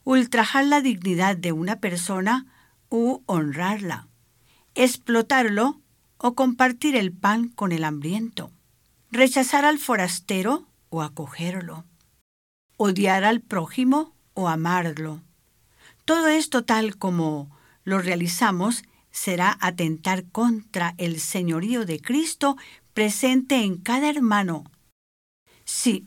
Ultrajar 0.03 0.65
la 0.65 0.81
dignidad 0.81 1.37
de 1.37 1.51
una 1.51 1.81
persona 1.81 2.47
u 2.89 3.21
honrarla, 3.27 4.07
explotarlo 4.73 5.79
o 6.17 6.33
compartir 6.33 6.95
el 6.95 7.11
pan 7.11 7.49
con 7.49 7.71
el 7.71 7.83
hambriento, 7.83 8.49
rechazar 9.11 9.65
al 9.65 9.77
forastero 9.77 10.65
o 10.89 11.03
acogerlo, 11.03 11.85
odiar 12.83 13.23
al 13.23 13.41
prójimo 13.41 14.15
o 14.33 14.47
amarlo. 14.47 15.21
Todo 16.03 16.27
esto 16.29 16.63
tal 16.63 16.97
como 16.97 17.55
lo 17.83 17.99
realizamos 17.99 18.83
será 19.11 19.57
atentar 19.61 20.25
contra 20.31 20.95
el 20.97 21.19
señorío 21.19 21.85
de 21.85 21.99
Cristo 21.99 22.57
presente 22.93 23.57
en 23.57 23.77
cada 23.77 24.09
hermano. 24.09 24.63
Sí, 25.63 26.05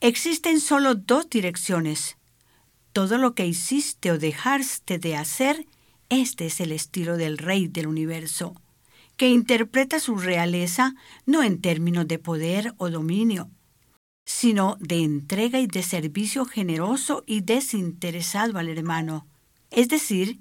existen 0.00 0.60
solo 0.60 0.94
dos 0.94 1.28
direcciones, 1.28 2.16
todo 2.94 3.18
lo 3.18 3.34
que 3.34 3.46
hiciste 3.46 4.10
o 4.10 4.18
dejaste 4.18 4.98
de 4.98 5.16
hacer, 5.16 5.66
este 6.08 6.46
es 6.46 6.58
el 6.60 6.72
estilo 6.72 7.18
del 7.18 7.36
Rey 7.36 7.68
del 7.68 7.86
universo, 7.86 8.54
que 9.18 9.28
interpreta 9.28 10.00
su 10.00 10.16
realeza 10.16 10.94
no 11.26 11.42
en 11.42 11.60
términos 11.60 12.08
de 12.08 12.18
poder 12.18 12.72
o 12.78 12.88
dominio, 12.88 13.50
sino 14.24 14.76
de 14.80 15.02
entrega 15.02 15.60
y 15.60 15.66
de 15.66 15.82
servicio 15.82 16.44
generoso 16.44 17.24
y 17.26 17.42
desinteresado 17.42 18.58
al 18.58 18.68
hermano. 18.68 19.26
Es 19.70 19.88
decir, 19.88 20.40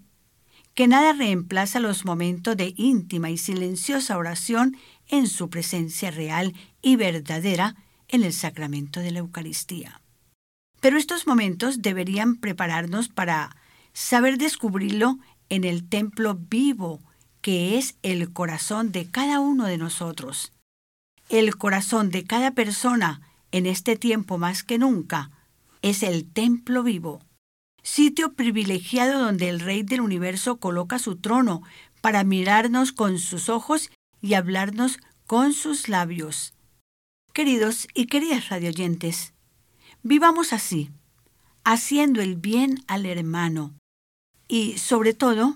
que 0.73 0.87
nada 0.87 1.13
reemplaza 1.13 1.79
los 1.79 2.05
momentos 2.05 2.57
de 2.57 2.73
íntima 2.77 3.29
y 3.29 3.37
silenciosa 3.37 4.17
oración 4.17 4.77
en 5.07 5.27
su 5.27 5.49
presencia 5.49 6.11
real 6.11 6.53
y 6.81 6.95
verdadera 6.95 7.75
en 8.07 8.23
el 8.23 8.33
sacramento 8.33 8.99
de 8.99 9.11
la 9.11 9.19
Eucaristía. 9.19 10.01
Pero 10.79 10.97
estos 10.97 11.27
momentos 11.27 11.81
deberían 11.81 12.35
prepararnos 12.35 13.09
para 13.09 13.55
saber 13.93 14.37
descubrirlo 14.37 15.19
en 15.49 15.63
el 15.63 15.87
templo 15.87 16.35
vivo 16.35 17.01
que 17.41 17.77
es 17.77 17.95
el 18.03 18.31
corazón 18.31 18.91
de 18.91 19.09
cada 19.09 19.39
uno 19.39 19.65
de 19.65 19.77
nosotros. 19.77 20.53
El 21.29 21.57
corazón 21.57 22.09
de 22.09 22.23
cada 22.23 22.51
persona 22.51 23.21
en 23.53 23.65
este 23.65 23.95
tiempo 23.95 24.37
más 24.37 24.63
que 24.63 24.77
nunca 24.77 25.31
es 25.81 26.03
el 26.03 26.25
templo 26.25 26.83
vivo, 26.83 27.21
sitio 27.83 28.33
privilegiado 28.33 29.21
donde 29.21 29.47
el 29.47 29.61
Rey 29.61 29.83
del 29.83 30.01
universo 30.01 30.57
coloca 30.57 30.99
su 30.99 31.15
trono 31.15 31.61
para 32.01 32.25
mirarnos 32.25 32.91
con 32.91 33.19
sus 33.19 33.47
ojos 33.47 33.91
y 34.21 34.33
hablarnos 34.33 34.99
con 35.27 35.53
sus 35.53 35.87
labios. 35.87 36.53
Queridos 37.31 37.87
y 37.93 38.07
queridas 38.07 38.49
radioyentes, 38.49 39.33
Vivamos 40.05 40.51
así, 40.51 40.89
haciendo 41.63 42.21
el 42.21 42.35
bien 42.35 42.83
al 42.87 43.05
hermano 43.05 43.73
y, 44.49 44.77
sobre 44.77 45.13
todo, 45.13 45.55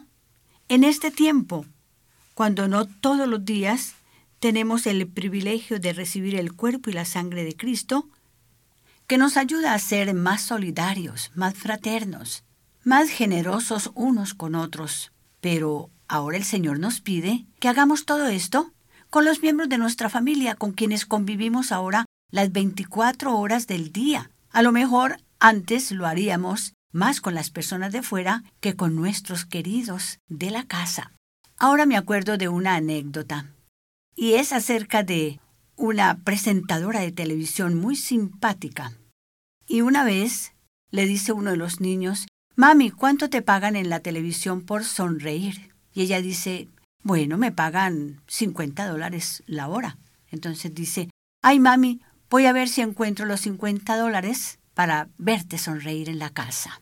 en 0.69 0.85
este 0.85 1.11
tiempo, 1.11 1.65
cuando 2.33 2.69
no 2.69 2.85
todos 2.85 3.27
los 3.27 3.43
días 3.43 3.95
tenemos 4.39 4.85
el 4.85 5.07
privilegio 5.07 5.79
de 5.79 5.93
recibir 5.93 6.35
el 6.35 6.53
cuerpo 6.53 6.89
y 6.89 6.93
la 6.93 7.05
sangre 7.05 7.43
de 7.43 7.55
Cristo, 7.55 8.09
que 9.07 9.17
nos 9.17 9.37
ayuda 9.37 9.73
a 9.73 9.79
ser 9.79 10.13
más 10.13 10.41
solidarios, 10.41 11.31
más 11.33 11.55
fraternos, 11.55 12.43
más 12.83 13.09
generosos 13.09 13.91
unos 13.95 14.33
con 14.33 14.55
otros. 14.55 15.11
Pero 15.41 15.89
ahora 16.07 16.37
el 16.37 16.43
Señor 16.43 16.79
nos 16.79 17.01
pide 17.01 17.45
que 17.59 17.69
hagamos 17.69 18.05
todo 18.05 18.27
esto 18.27 18.73
con 19.09 19.23
los 19.25 19.41
miembros 19.41 19.69
de 19.69 19.77
nuestra 19.77 20.09
familia, 20.09 20.55
con 20.55 20.73
quienes 20.73 21.05
convivimos 21.05 21.71
ahora 21.71 22.05
las 22.31 22.51
24 22.51 23.37
horas 23.37 23.67
del 23.67 23.91
día. 23.91 24.29
A 24.51 24.61
lo 24.61 24.71
mejor 24.71 25.17
antes 25.39 25.91
lo 25.91 26.05
haríamos 26.05 26.73
más 26.91 27.21
con 27.21 27.33
las 27.33 27.49
personas 27.49 27.91
de 27.91 28.01
fuera 28.01 28.43
que 28.59 28.75
con 28.75 28.95
nuestros 28.95 29.45
queridos 29.45 30.19
de 30.27 30.51
la 30.51 30.65
casa. 30.65 31.11
Ahora 31.57 31.85
me 31.85 31.97
acuerdo 31.97 32.37
de 32.37 32.49
una 32.49 32.75
anécdota, 32.75 33.47
y 34.17 34.33
es 34.33 34.51
acerca 34.51 35.03
de 35.03 35.39
una 35.77 36.17
presentadora 36.17 36.99
de 36.99 37.13
televisión 37.13 37.75
muy 37.75 37.95
simpática. 37.95 38.91
Y 39.65 39.81
una 39.81 40.03
vez 40.03 40.53
le 40.91 41.05
dice 41.05 41.31
uno 41.31 41.51
de 41.51 41.57
los 41.57 41.79
niños, 41.79 42.27
Mami, 42.55 42.89
¿cuánto 42.89 43.29
te 43.29 43.43
pagan 43.43 43.75
en 43.75 43.89
la 43.89 43.99
televisión 43.99 44.61
por 44.61 44.83
sonreír? 44.83 45.71
Y 45.93 46.01
ella 46.01 46.21
dice, 46.21 46.67
bueno, 47.03 47.37
me 47.37 47.51
pagan 47.51 48.21
50 48.25 48.87
dólares 48.87 49.43
la 49.45 49.67
hora. 49.67 49.99
Entonces 50.31 50.73
dice, 50.73 51.09
ay 51.43 51.59
mami, 51.59 52.01
voy 52.31 52.47
a 52.47 52.53
ver 52.53 52.67
si 52.67 52.81
encuentro 52.81 53.27
los 53.27 53.41
50 53.41 53.95
dólares 53.95 54.57
para 54.73 55.09
verte 55.19 55.59
sonreír 55.59 56.09
en 56.09 56.17
la 56.17 56.31
casa. 56.31 56.81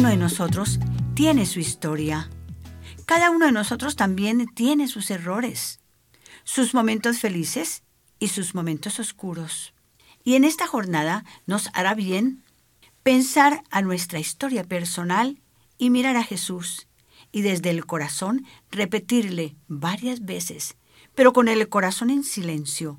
Uno 0.00 0.08
de 0.08 0.16
nosotros 0.16 0.78
tiene 1.12 1.44
su 1.44 1.60
historia. 1.60 2.30
Cada 3.04 3.28
uno 3.28 3.44
de 3.44 3.52
nosotros 3.52 3.96
también 3.96 4.46
tiene 4.54 4.88
sus 4.88 5.10
errores, 5.10 5.80
sus 6.42 6.72
momentos 6.72 7.18
felices 7.18 7.82
y 8.18 8.28
sus 8.28 8.54
momentos 8.54 8.98
oscuros. 8.98 9.74
Y 10.24 10.36
en 10.36 10.44
esta 10.44 10.66
jornada 10.66 11.26
nos 11.44 11.68
hará 11.74 11.92
bien 11.92 12.42
pensar 13.02 13.62
a 13.70 13.82
nuestra 13.82 14.18
historia 14.18 14.64
personal 14.64 15.42
y 15.76 15.90
mirar 15.90 16.16
a 16.16 16.24
Jesús 16.24 16.88
y 17.30 17.42
desde 17.42 17.68
el 17.68 17.84
corazón 17.84 18.46
repetirle 18.70 19.54
varias 19.68 20.24
veces, 20.24 20.76
pero 21.14 21.34
con 21.34 21.46
el 21.46 21.68
corazón 21.68 22.08
en 22.08 22.24
silencio. 22.24 22.98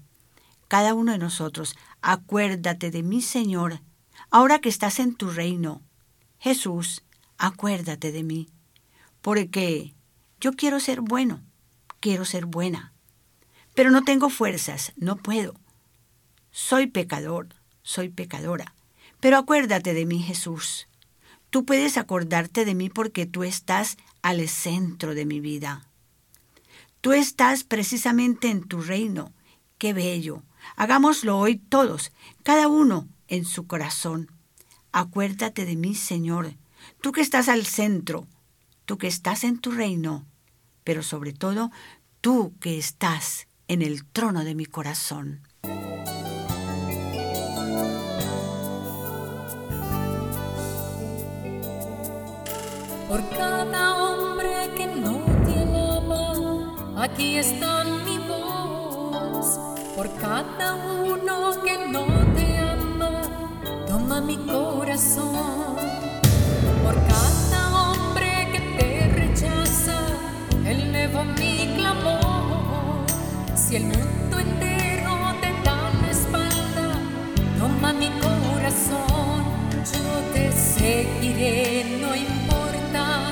Cada 0.67 0.93
uno 0.93 1.13
de 1.13 1.17
nosotros, 1.17 1.75
acuérdate 2.03 2.91
de 2.91 3.01
mí, 3.01 3.23
Señor, 3.23 3.81
ahora 4.29 4.59
que 4.59 4.69
estás 4.69 4.99
en 4.99 5.15
tu 5.15 5.31
reino. 5.31 5.81
Jesús, 6.41 7.03
acuérdate 7.37 8.11
de 8.11 8.23
mí, 8.23 8.49
porque 9.21 9.93
yo 10.39 10.53
quiero 10.53 10.79
ser 10.79 11.01
bueno, 11.01 11.43
quiero 11.99 12.25
ser 12.25 12.47
buena, 12.47 12.93
pero 13.75 13.91
no 13.91 14.03
tengo 14.03 14.31
fuerzas, 14.31 14.91
no 14.95 15.17
puedo. 15.17 15.53
Soy 16.49 16.87
pecador, 16.87 17.49
soy 17.83 18.09
pecadora, 18.09 18.73
pero 19.19 19.37
acuérdate 19.37 19.93
de 19.93 20.07
mí, 20.07 20.17
Jesús. 20.23 20.87
Tú 21.51 21.63
puedes 21.63 21.95
acordarte 21.95 22.65
de 22.65 22.73
mí 22.73 22.89
porque 22.89 23.27
tú 23.27 23.43
estás 23.43 23.97
al 24.23 24.49
centro 24.49 25.13
de 25.13 25.27
mi 25.27 25.41
vida. 25.41 25.85
Tú 27.01 27.11
estás 27.11 27.63
precisamente 27.63 28.49
en 28.49 28.63
tu 28.63 28.81
reino. 28.81 29.31
Qué 29.77 29.93
bello. 29.93 30.41
Hagámoslo 30.75 31.37
hoy 31.37 31.57
todos, 31.57 32.11
cada 32.41 32.67
uno 32.67 33.07
en 33.27 33.45
su 33.45 33.67
corazón. 33.67 34.40
Acuérdate 34.93 35.65
de 35.65 35.77
mí, 35.77 35.95
Señor, 35.95 36.55
tú 36.99 37.13
que 37.13 37.21
estás 37.21 37.47
al 37.47 37.65
centro, 37.65 38.27
tú 38.85 38.97
que 38.97 39.07
estás 39.07 39.45
en 39.45 39.57
tu 39.59 39.71
reino, 39.71 40.25
pero 40.83 41.01
sobre 41.01 41.31
todo 41.31 41.71
tú 42.19 42.53
que 42.59 42.77
estás 42.77 43.47
en 43.69 43.81
el 43.81 44.05
trono 44.05 44.43
de 44.43 44.53
mi 44.53 44.65
corazón. 44.65 45.47
Por 53.07 53.29
cada 53.29 54.03
hombre 54.03 54.71
que 54.75 54.87
no 54.87 55.23
te 55.45 55.61
ama, 55.63 57.03
aquí 57.03 57.37
está 57.37 57.85
mi 57.85 58.17
voz. 58.19 59.57
Por 59.95 60.13
cada 60.17 60.75
uno 60.75 61.61
que 61.63 61.87
no 61.87 62.05
te 62.33 62.57
ama, 62.57 63.21
toma 63.87 64.19
mi 64.19 64.35
corazón. 64.35 64.60
Por 64.91 64.99
cada 67.07 67.59
hombre 67.81 68.29
que 68.51 68.59
te 68.77 69.07
rechaza, 69.07 69.97
elevo 70.65 71.23
mi 71.39 71.73
clamor. 71.77 73.05
Si 73.55 73.77
el 73.77 73.83
mundo 73.83 74.37
entero 74.37 75.33
te 75.39 75.53
da 75.63 75.89
la 76.01 76.11
espalda, 76.11 76.99
toma 77.57 77.93
mi 77.93 78.09
corazón. 78.19 79.45
Yo 79.93 80.03
te 80.33 80.51
seguiré, 80.51 81.85
no 82.01 82.13
importa 82.13 83.31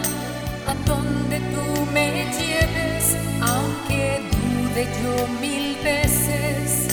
a 0.65 0.73
donde 0.85 1.41
tú 1.41 1.65
me 1.93 2.23
lleves, 2.37 3.17
aunque 3.41 4.21
dude 4.31 4.87
yo 5.03 5.27
mil 5.41 5.75
veces, 5.83 6.87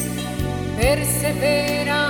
perseveraré. 0.76 2.05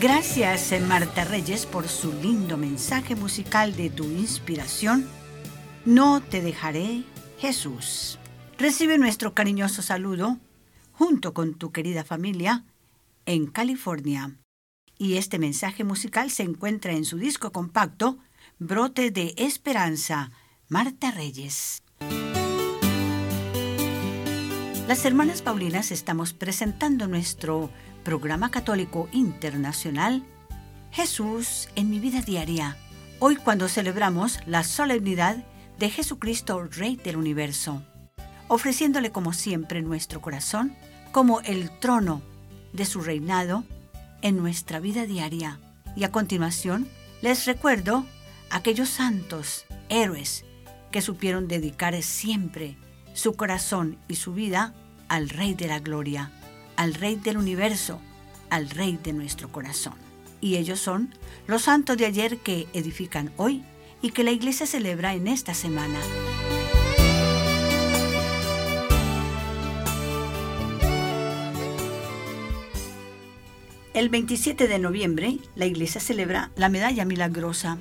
Gracias, 0.00 0.70
eh, 0.70 0.78
Marta 0.78 1.24
Reyes, 1.24 1.66
por 1.66 1.88
su 1.88 2.12
lindo 2.12 2.56
mensaje 2.56 3.16
musical 3.16 3.74
de 3.74 3.90
tu 3.90 4.04
inspiración. 4.04 5.08
No 5.84 6.22
te 6.22 6.40
dejaré, 6.40 7.02
Jesús. 7.40 8.20
Recibe 8.58 8.96
nuestro 8.96 9.34
cariñoso 9.34 9.82
saludo 9.82 10.38
junto 10.92 11.34
con 11.34 11.54
tu 11.54 11.72
querida 11.72 12.04
familia 12.04 12.64
en 13.26 13.48
California. 13.48 14.36
Y 14.98 15.16
este 15.16 15.40
mensaje 15.40 15.82
musical 15.82 16.30
se 16.30 16.44
encuentra 16.44 16.92
en 16.92 17.04
su 17.04 17.18
disco 17.18 17.50
compacto 17.50 18.18
Brote 18.60 19.10
de 19.10 19.34
Esperanza, 19.36 20.30
Marta 20.68 21.10
Reyes. 21.10 21.82
Las 24.86 25.04
hermanas 25.04 25.42
Paulinas 25.42 25.90
estamos 25.90 26.34
presentando 26.34 27.08
nuestro 27.08 27.70
programa 28.04 28.50
católico 28.50 29.08
internacional 29.12 30.24
Jesús 30.90 31.68
en 31.76 31.90
mi 31.90 32.00
vida 32.00 32.22
diaria. 32.22 32.76
Hoy 33.18 33.36
cuando 33.36 33.68
celebramos 33.68 34.40
la 34.46 34.64
solemnidad 34.64 35.44
de 35.78 35.90
Jesucristo, 35.90 36.64
Rey 36.64 36.96
del 36.96 37.16
Universo, 37.16 37.82
ofreciéndole 38.48 39.12
como 39.12 39.32
siempre 39.32 39.82
nuestro 39.82 40.20
corazón 40.20 40.74
como 41.12 41.40
el 41.42 41.70
trono 41.78 42.22
de 42.72 42.84
su 42.84 43.00
reinado 43.00 43.64
en 44.22 44.36
nuestra 44.36 44.80
vida 44.80 45.06
diaria. 45.06 45.60
Y 45.96 46.04
a 46.04 46.12
continuación 46.12 46.88
les 47.22 47.46
recuerdo 47.46 48.06
aquellos 48.50 48.88
santos, 48.88 49.66
héroes, 49.88 50.44
que 50.90 51.02
supieron 51.02 51.48
dedicar 51.48 52.00
siempre 52.02 52.76
su 53.12 53.34
corazón 53.34 53.98
y 54.08 54.14
su 54.16 54.32
vida 54.32 54.74
al 55.08 55.28
Rey 55.28 55.54
de 55.54 55.68
la 55.68 55.80
Gloria, 55.80 56.30
al 56.78 56.94
Rey 56.94 57.16
del 57.16 57.36
universo, 57.36 58.00
al 58.50 58.70
Rey 58.70 58.98
de 59.02 59.12
nuestro 59.12 59.50
corazón. 59.50 59.94
Y 60.40 60.56
ellos 60.56 60.78
son 60.78 61.12
los 61.48 61.62
santos 61.62 61.96
de 61.96 62.06
ayer 62.06 62.38
que 62.38 62.68
edifican 62.72 63.32
hoy 63.36 63.64
y 64.00 64.12
que 64.12 64.22
la 64.22 64.30
iglesia 64.30 64.64
celebra 64.64 65.12
en 65.14 65.26
esta 65.26 65.54
semana. 65.54 65.98
El 73.92 74.08
27 74.08 74.68
de 74.68 74.78
noviembre 74.78 75.38
la 75.56 75.66
iglesia 75.66 76.00
celebra 76.00 76.52
la 76.54 76.68
medalla 76.68 77.04
milagrosa. 77.04 77.78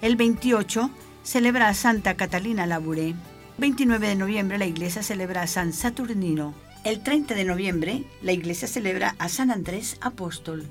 El 0.00 0.16
28 0.16 0.90
celebra 1.22 1.68
a 1.68 1.74
Santa 1.74 2.16
Catalina 2.16 2.66
Labouré. 2.66 3.14
29 3.58 4.08
de 4.08 4.16
noviembre 4.16 4.56
la 4.56 4.64
iglesia 4.64 5.02
celebra 5.02 5.42
a 5.42 5.46
San 5.46 5.74
Saturnino. 5.74 6.71
El 6.84 7.00
30 7.04 7.36
de 7.36 7.44
noviembre 7.44 8.02
la 8.22 8.32
iglesia 8.32 8.66
celebra 8.66 9.14
a 9.20 9.28
San 9.28 9.52
Andrés 9.52 9.98
Apóstol. 10.00 10.66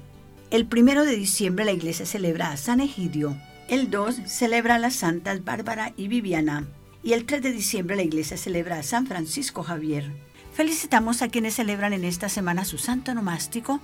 El 0.50 0.65
primero 0.65 1.06
de 1.06 1.15
diciembre 1.15 1.63
la 1.63 1.71
iglesia 1.71 2.06
celebra 2.06 2.52
a 2.52 2.58
San 2.58 2.82
Egidio. 2.82 3.38
El 3.69 3.89
2 3.89 4.24
celebra 4.26 4.76
a 4.76 4.80
las 4.80 4.93
santas 4.93 5.45
Bárbara 5.45 5.93
y 5.95 6.10
Viviana. 6.10 6.67
Y 7.02 7.13
el 7.13 7.26
3 7.26 7.41
de 7.41 7.54
diciembre 7.54 7.95
la 7.95 8.04
iglesia 8.04 8.36
celebra 8.36 8.78
a 8.78 8.84
San 8.84 9.08
Francisco 9.08 9.63
Javier. 9.63 10.12
Felicitamos 10.54 11.21
a 11.21 11.30
quienes 11.30 11.56
celebran 11.56 11.93
en 11.93 12.04
esta 12.04 12.28
semana 12.28 12.65
su 12.65 12.78
santo 12.78 13.13
nomástico 13.13 13.80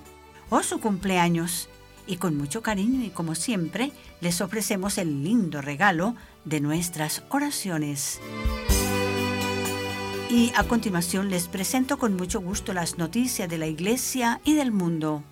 o 0.50 0.62
su 0.62 0.80
cumpleaños. 0.80 1.70
Y 2.06 2.18
con 2.18 2.36
mucho 2.36 2.62
cariño 2.62 3.06
y 3.06 3.08
como 3.08 3.34
siempre, 3.36 3.90
les 4.20 4.42
ofrecemos 4.42 4.98
el 4.98 5.24
lindo 5.24 5.62
regalo 5.62 6.14
de 6.44 6.60
nuestras 6.60 7.22
oraciones. 7.30 8.20
Y 10.30 10.52
a 10.54 10.64
continuación 10.64 11.30
les 11.30 11.48
presento 11.48 11.96
con 11.96 12.14
mucho 12.14 12.42
gusto 12.42 12.74
las 12.74 12.98
noticias 12.98 13.48
de 13.48 13.56
la 13.56 13.66
iglesia 13.66 14.42
y 14.44 14.54
del 14.54 14.72
mundo. 14.72 15.22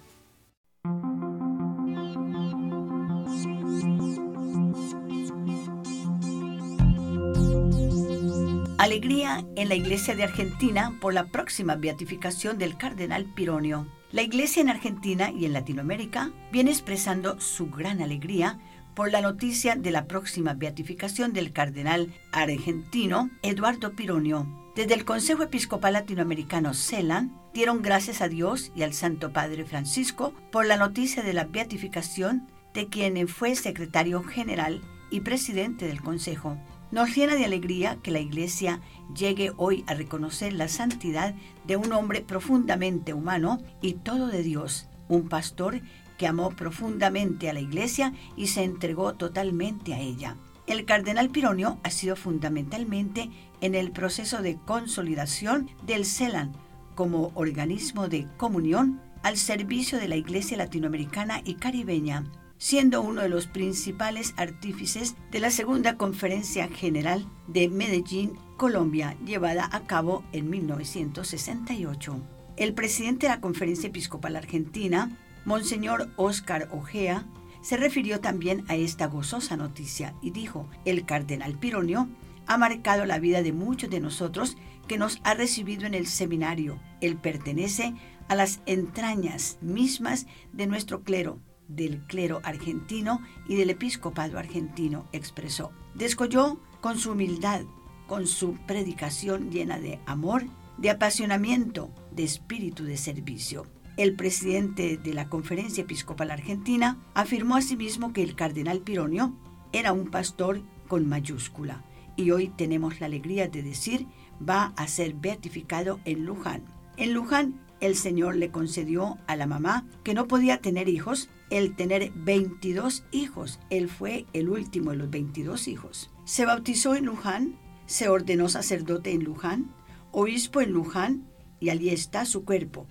Alegría 8.78 9.44
en 9.56 9.68
la 9.68 9.74
iglesia 9.74 10.14
de 10.14 10.24
Argentina 10.24 10.96
por 10.98 11.12
la 11.12 11.26
próxima 11.26 11.74
beatificación 11.74 12.56
del 12.56 12.78
cardenal 12.78 13.26
Pironio. 13.26 13.87
La 14.12 14.22
iglesia 14.22 14.62
en 14.62 14.70
Argentina 14.70 15.30
y 15.30 15.44
en 15.44 15.52
Latinoamérica 15.52 16.30
viene 16.52 16.70
expresando 16.70 17.38
su 17.38 17.68
gran 17.68 18.00
alegría 18.00 18.59
por 18.94 19.11
la 19.11 19.20
noticia 19.20 19.76
de 19.76 19.90
la 19.90 20.06
próxima 20.06 20.54
beatificación 20.54 21.35
del 21.35 21.52
cardenal 21.52 22.14
argentino 22.32 23.28
Eduardo 23.42 23.92
Pironio. 23.92 24.65
Desde 24.76 24.92
el 24.92 25.06
Consejo 25.06 25.42
Episcopal 25.42 25.94
Latinoamericano 25.94 26.74
CELAN 26.74 27.32
dieron 27.54 27.80
gracias 27.80 28.20
a 28.20 28.28
Dios 28.28 28.72
y 28.76 28.82
al 28.82 28.92
Santo 28.92 29.32
Padre 29.32 29.64
Francisco 29.64 30.34
por 30.52 30.66
la 30.66 30.76
noticia 30.76 31.22
de 31.22 31.32
la 31.32 31.44
beatificación 31.44 32.46
de 32.74 32.86
quien 32.88 33.26
fue 33.26 33.54
secretario 33.54 34.22
general 34.22 34.82
y 35.10 35.20
presidente 35.20 35.86
del 35.86 36.02
Consejo. 36.02 36.58
Nos 36.90 37.16
llena 37.16 37.36
de 37.36 37.46
alegría 37.46 37.96
que 38.02 38.10
la 38.10 38.20
Iglesia 38.20 38.82
llegue 39.16 39.50
hoy 39.56 39.82
a 39.86 39.94
reconocer 39.94 40.52
la 40.52 40.68
santidad 40.68 41.34
de 41.66 41.76
un 41.76 41.90
hombre 41.94 42.20
profundamente 42.20 43.14
humano 43.14 43.62
y 43.80 43.94
todo 43.94 44.26
de 44.26 44.42
Dios, 44.42 44.90
un 45.08 45.30
pastor 45.30 45.80
que 46.18 46.26
amó 46.26 46.50
profundamente 46.50 47.48
a 47.48 47.54
la 47.54 47.60
Iglesia 47.60 48.12
y 48.36 48.48
se 48.48 48.62
entregó 48.62 49.14
totalmente 49.14 49.94
a 49.94 50.00
ella. 50.00 50.36
El 50.66 50.85
cardenal 50.85 51.31
Pironio 51.31 51.79
ha 51.83 51.90
sido 51.90 52.16
fundamentalmente 52.16 53.31
en 53.61 53.74
el 53.74 53.92
proceso 53.92 54.42
de 54.42 54.57
consolidación 54.57 55.70
del 55.87 56.05
CELAN 56.05 56.52
como 56.94 57.31
organismo 57.35 58.09
de 58.09 58.26
comunión 58.37 59.00
al 59.22 59.37
servicio 59.37 59.98
de 59.98 60.09
la 60.09 60.16
Iglesia 60.16 60.57
latinoamericana 60.57 61.40
y 61.44 61.55
caribeña 61.55 62.24
siendo 62.59 63.02
uno 63.02 63.22
de 63.22 63.29
los 63.29 63.46
principales 63.46 64.35
artífices 64.37 65.16
de 65.31 65.40
la 65.40 65.50
segunda 65.50 65.96
conferencia 65.96 66.68
general 66.68 67.26
de 67.46 67.68
Medellín, 67.68 68.33
Colombia, 68.57 69.16
llevada 69.24 69.68
a 69.70 69.81
cabo 69.87 70.24
en 70.33 70.48
1968. 70.48 72.16
El 72.57 72.72
presidente 72.72 73.26
de 73.26 73.35
la 73.35 73.40
Conferencia 73.40 73.88
Episcopal 73.88 74.37
Argentina, 74.37 75.11
Monseñor 75.44 76.09
Óscar 76.16 76.68
Ojea, 76.72 77.26
se 77.66 77.76
refirió 77.76 78.20
también 78.20 78.64
a 78.68 78.76
esta 78.76 79.09
gozosa 79.09 79.57
noticia 79.57 80.14
y 80.22 80.31
dijo, 80.31 80.70
el 80.85 81.05
cardenal 81.05 81.59
Pironio 81.59 82.09
ha 82.46 82.59
marcado 82.59 83.07
la 83.07 83.18
vida 83.18 83.42
de 83.42 83.52
muchos 83.52 83.90
de 83.90 83.98
nosotros 83.98 84.57
que 84.87 84.98
nos 84.98 85.18
ha 85.24 85.35
recibido 85.35 85.85
en 85.85 85.94
el 85.94 86.07
seminario. 86.07 86.81
Él 87.00 87.16
pertenece 87.16 87.92
a 88.29 88.37
las 88.37 88.61
entrañas 88.66 89.59
mismas 89.62 90.29
de 90.52 90.68
nuestro 90.68 91.02
clero, 91.02 91.40
del 91.66 92.07
clero 92.07 92.40
argentino 92.44 93.20
y 93.48 93.57
del 93.57 93.70
episcopado 93.70 94.38
argentino, 94.38 95.09
expresó. 95.11 95.72
Descolló 95.96 96.61
con 96.81 97.00
su 97.00 97.11
humildad, 97.11 97.62
con 98.07 98.29
su 98.29 98.57
predicación 98.68 99.50
llena 99.50 99.81
de 99.81 99.98
amor, 100.07 100.44
de 100.79 100.90
apasionamiento, 100.90 101.90
de 102.12 102.22
espíritu 102.22 102.85
de 102.85 102.96
servicio. 102.96 103.66
El 103.96 104.14
presidente 104.14 104.98
de 104.98 105.14
la 105.14 105.30
Conferencia 105.30 105.82
Episcopal 105.82 106.30
Argentina 106.30 106.98
afirmó 107.14 107.56
asimismo 107.56 108.12
que 108.12 108.22
el 108.22 108.35
cardenal 108.35 108.82
Pironio 108.82 109.35
era 109.72 109.94
un 109.94 110.11
pastor 110.11 110.61
con 110.87 111.09
mayúscula 111.09 111.82
y 112.14 112.30
hoy 112.30 112.48
tenemos 112.48 113.00
la 113.00 113.06
alegría 113.06 113.48
de 113.48 113.62
decir 113.62 114.06
va 114.46 114.74
a 114.76 114.87
ser 114.87 115.14
beatificado 115.14 115.98
en 116.04 116.26
Luján. 116.26 116.62
En 116.98 117.14
Luján 117.14 117.59
el 117.80 117.96
Señor 117.96 118.37
le 118.37 118.50
concedió 118.50 119.16
a 119.26 119.35
la 119.35 119.46
mamá 119.46 119.87
que 120.04 120.12
no 120.12 120.28
podía 120.28 120.61
tener 120.61 120.90
hijos 120.90 121.30
el 121.48 121.74
tener 121.74 122.12
22 122.14 123.04
hijos. 123.12 123.61
Él 123.70 123.88
fue 123.88 124.26
el 124.35 124.50
último 124.50 124.90
de 124.90 124.98
los 124.98 125.11
22 125.11 125.68
hijos. 125.68 126.11
Se 126.26 126.44
bautizó 126.44 126.94
en 126.94 127.06
Luján, 127.06 127.59
se 127.87 128.11
ordenó 128.11 128.50
sacerdote 128.50 129.12
en 129.12 129.24
Luján, 129.24 129.74
obispo 130.12 130.61
en 130.61 130.72
Luján 130.72 131.28
y 131.61 131.70
allí 131.70 131.88
está 131.88 132.26
su 132.26 132.44
cuerpo. 132.44 132.87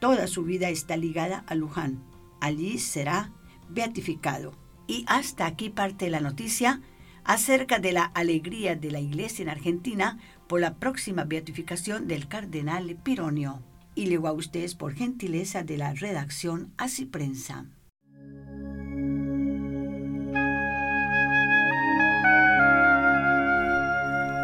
Toda 0.00 0.28
su 0.28 0.44
vida 0.44 0.68
está 0.68 0.96
ligada 0.96 1.44
a 1.46 1.54
Luján. 1.54 2.04
Allí 2.40 2.78
será 2.78 3.32
beatificado. 3.68 4.54
Y 4.86 5.04
hasta 5.08 5.46
aquí 5.46 5.70
parte 5.70 6.08
la 6.08 6.20
noticia 6.20 6.80
acerca 7.24 7.78
de 7.78 7.92
la 7.92 8.04
alegría 8.04 8.76
de 8.76 8.90
la 8.90 9.00
iglesia 9.00 9.42
en 9.42 9.48
Argentina 9.48 10.18
por 10.46 10.60
la 10.60 10.76
próxima 10.76 11.24
beatificación 11.24 12.06
del 12.06 12.28
cardenal 12.28 12.96
Pironio. 13.02 13.62
Y 13.94 14.06
luego 14.06 14.28
a 14.28 14.32
ustedes 14.32 14.74
por 14.74 14.94
gentileza 14.94 15.64
de 15.64 15.76
la 15.76 15.92
redacción 15.92 16.72
Así 16.78 17.04
Prensa. 17.04 17.66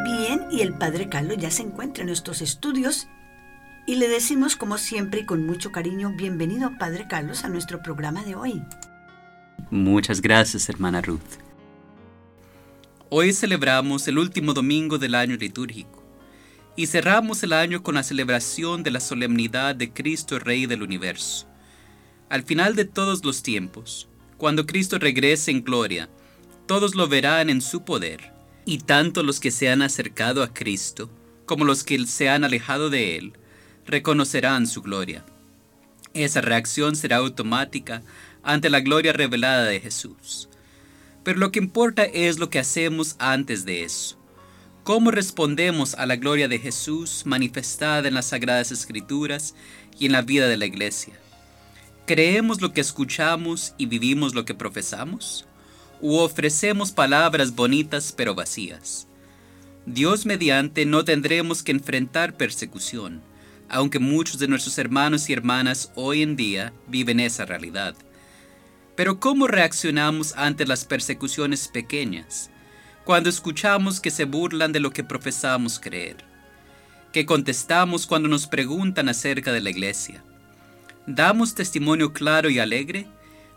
Bien, 0.05 0.47
y 0.51 0.61
el 0.61 0.77
Padre 0.77 1.09
Carlos 1.09 1.38
ya 1.38 1.51
se 1.51 1.62
encuentra 1.62 2.03
en 2.03 2.09
nuestros 2.09 2.43
estudios 2.43 3.09
y 3.87 3.97
le 3.97 4.09
decimos 4.09 4.57
como 4.57 4.79
siempre 4.79 5.20
y 5.20 5.27
con 5.27 5.44
mucho 5.44 5.70
cariño, 5.70 6.12
bienvenido 6.16 6.73
Padre 6.79 7.07
Carlos 7.09 7.44
a 7.44 7.49
nuestro 7.49 7.83
programa 7.83 8.25
de 8.25 8.35
hoy. 8.35 8.62
Muchas 9.70 10.23
gracias, 10.23 10.68
hermana 10.68 11.03
Ruth. 11.03 11.20
Hoy 13.11 13.33
celebramos 13.33 14.09
el 14.09 14.18
último 14.18 14.55
domingo 14.55 14.99
del 14.99 15.14
año 15.14 15.37
litúrgico 15.37 16.03
y 16.77 16.87
cerramos 16.87 17.42
el 17.42 17.53
año 17.53 17.83
con 17.83 17.94
la 17.94 18.03
celebración 18.03 18.83
de 18.83 18.90
la 18.90 19.01
solemnidad 19.01 19.75
de 19.77 19.92
Cristo 19.92 20.38
Rey 20.38 20.66
del 20.66 20.83
universo. 20.83 21.47
Al 22.31 22.42
final 22.42 22.75
de 22.75 22.87
todos 22.87 23.25
los 23.25 23.42
tiempos, 23.42 24.09
cuando 24.38 24.66
Cristo 24.66 24.99
regrese 24.99 25.51
en 25.51 25.62
gloria, 25.62 26.09
todos 26.66 26.94
lo 26.94 27.07
verán 27.07 27.51
en 27.51 27.61
su 27.61 27.85
poder, 27.85 28.33
y 28.64 28.79
tanto 28.79 29.23
los 29.23 29.40
que 29.40 29.51
se 29.51 29.68
han 29.68 29.83
acercado 29.83 30.42
a 30.42 30.53
Cristo 30.53 31.11
como 31.44 31.64
los 31.66 31.85
que 31.85 32.07
se 32.07 32.31
han 32.31 32.42
alejado 32.42 32.88
de 32.88 33.18
Él, 33.18 33.35
reconocerán 33.87 34.66
su 34.66 34.83
gloria. 34.83 35.25
Esa 36.14 36.40
reacción 36.40 36.97
será 36.97 37.16
automática 37.16 38.03
ante 38.42 38.70
la 38.70 38.81
gloria 38.81 39.12
revelada 39.12 39.64
de 39.64 39.81
Jesús. 39.81 40.49
Pero 41.25 41.38
lo 41.38 41.51
que 41.51 41.59
importa 41.59 42.05
es 42.05 42.38
lo 42.38 42.51
que 42.51 42.59
hacemos 42.59 43.16
antes 43.18 43.64
de 43.64 43.83
eso. 43.83 44.16
¿Cómo 44.85 45.11
respondemos 45.11 45.94
a 45.94 46.05
la 46.05 46.16
gloria 46.16 46.47
de 46.47 46.59
Jesús 46.59 47.23
manifestada 47.25 48.07
en 48.07 48.14
las 48.14 48.27
Sagradas 48.27 48.70
Escrituras 48.70 49.55
y 49.99 50.07
en 50.07 50.12
la 50.12 50.20
vida 50.20 50.47
de 50.47 50.59
la 50.59 50.66
Iglesia? 50.66 51.14
¿Creemos 52.07 52.61
lo 52.61 52.75
que 52.75 52.83
escuchamos 52.83 53.73
y 53.79 53.87
vivimos 53.87 54.35
lo 54.35 54.44
que 54.44 54.55
profesamos? 54.55 55.47
¿O 56.03 56.23
ofrecemos 56.23 56.92
palabras 56.92 57.55
bonitas 57.55 58.12
pero 58.14 58.35
vacías? 58.35 59.07
Dios 59.87 60.27
mediante 60.27 60.85
no 60.85 61.05
tendremos 61.07 61.62
que 61.62 61.73
enfrentar 61.73 62.37
persecución, 62.37 63.23
aunque 63.75 63.99
muchos 63.99 64.39
de 64.39 64.47
nuestros 64.47 64.79
hermanos 64.79 65.29
y 65.29 65.33
hermanas 65.33 65.91
hoy 65.97 66.23
en 66.23 66.37
día 66.37 66.73
viven 66.87 67.19
esa 67.19 67.45
realidad. 67.45 67.97
Pero 68.95 69.19
¿cómo 69.19 69.49
reaccionamos 69.49 70.33
ante 70.37 70.65
las 70.65 70.85
persecuciones 70.85 71.67
pequeñas? 71.67 72.51
Cuando 73.05 73.29
escuchamos 73.29 73.99
que 73.99 74.13
se 74.13 74.27
burlan 74.27 74.71
de 74.71 74.79
lo 74.79 74.93
que 74.93 75.03
profesamos 75.03 75.81
creer. 75.81 76.19
¿Qué 77.13 77.27
contestamos 77.27 78.07
cuando 78.07 78.29
nos 78.29 78.47
preguntan 78.47 79.09
acerca 79.09 79.53
de 79.53 79.61
la 79.61 79.71
iglesia? 79.71 80.23
¿Damos 81.09 81.57
testimonio 81.57 82.13
claro 82.13 82.51
y 82.51 82.61
alegre? 82.61 83.09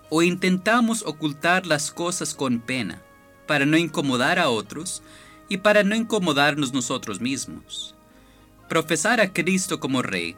¿O 0.10 0.24
intentamos 0.24 1.04
ocultar 1.06 1.68
las 1.68 1.92
cosas 1.92 2.34
con 2.34 2.60
pena 2.60 3.04
para 3.46 3.68
no 3.68 3.78
incomodar 3.78 4.40
a 4.40 4.50
otros 4.50 5.04
y 5.48 5.58
para 5.58 5.84
no 5.84 5.96
incomodarnos 5.96 6.74
nosotros 6.74 7.22
mismos? 7.22 7.97
Profesar 8.70 9.22
a 9.22 9.32
Cristo 9.32 9.80
como 9.80 10.02
Rey 10.02 10.36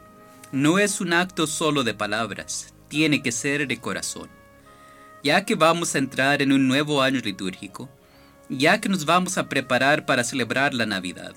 no 0.52 0.78
es 0.78 1.00
un 1.00 1.12
acto 1.12 1.46
solo 1.46 1.84
de 1.84 1.94
palabras, 1.94 2.74
tiene 2.88 3.22
que 3.22 3.32
ser 3.32 3.66
de 3.66 3.80
corazón. 3.80 4.28
Ya 5.22 5.44
que 5.44 5.54
vamos 5.54 5.94
a 5.94 5.98
entrar 5.98 6.40
en 6.40 6.52
un 6.52 6.68
nuevo 6.68 7.02
año 7.02 7.20
litúrgico, 7.20 7.88
ya 8.48 8.80
que 8.80 8.88
nos 8.88 9.04
vamos 9.04 9.36
a 9.36 9.48
preparar 9.48 10.06
para 10.06 10.24
celebrar 10.24 10.74
la 10.74 10.86
Navidad, 10.86 11.34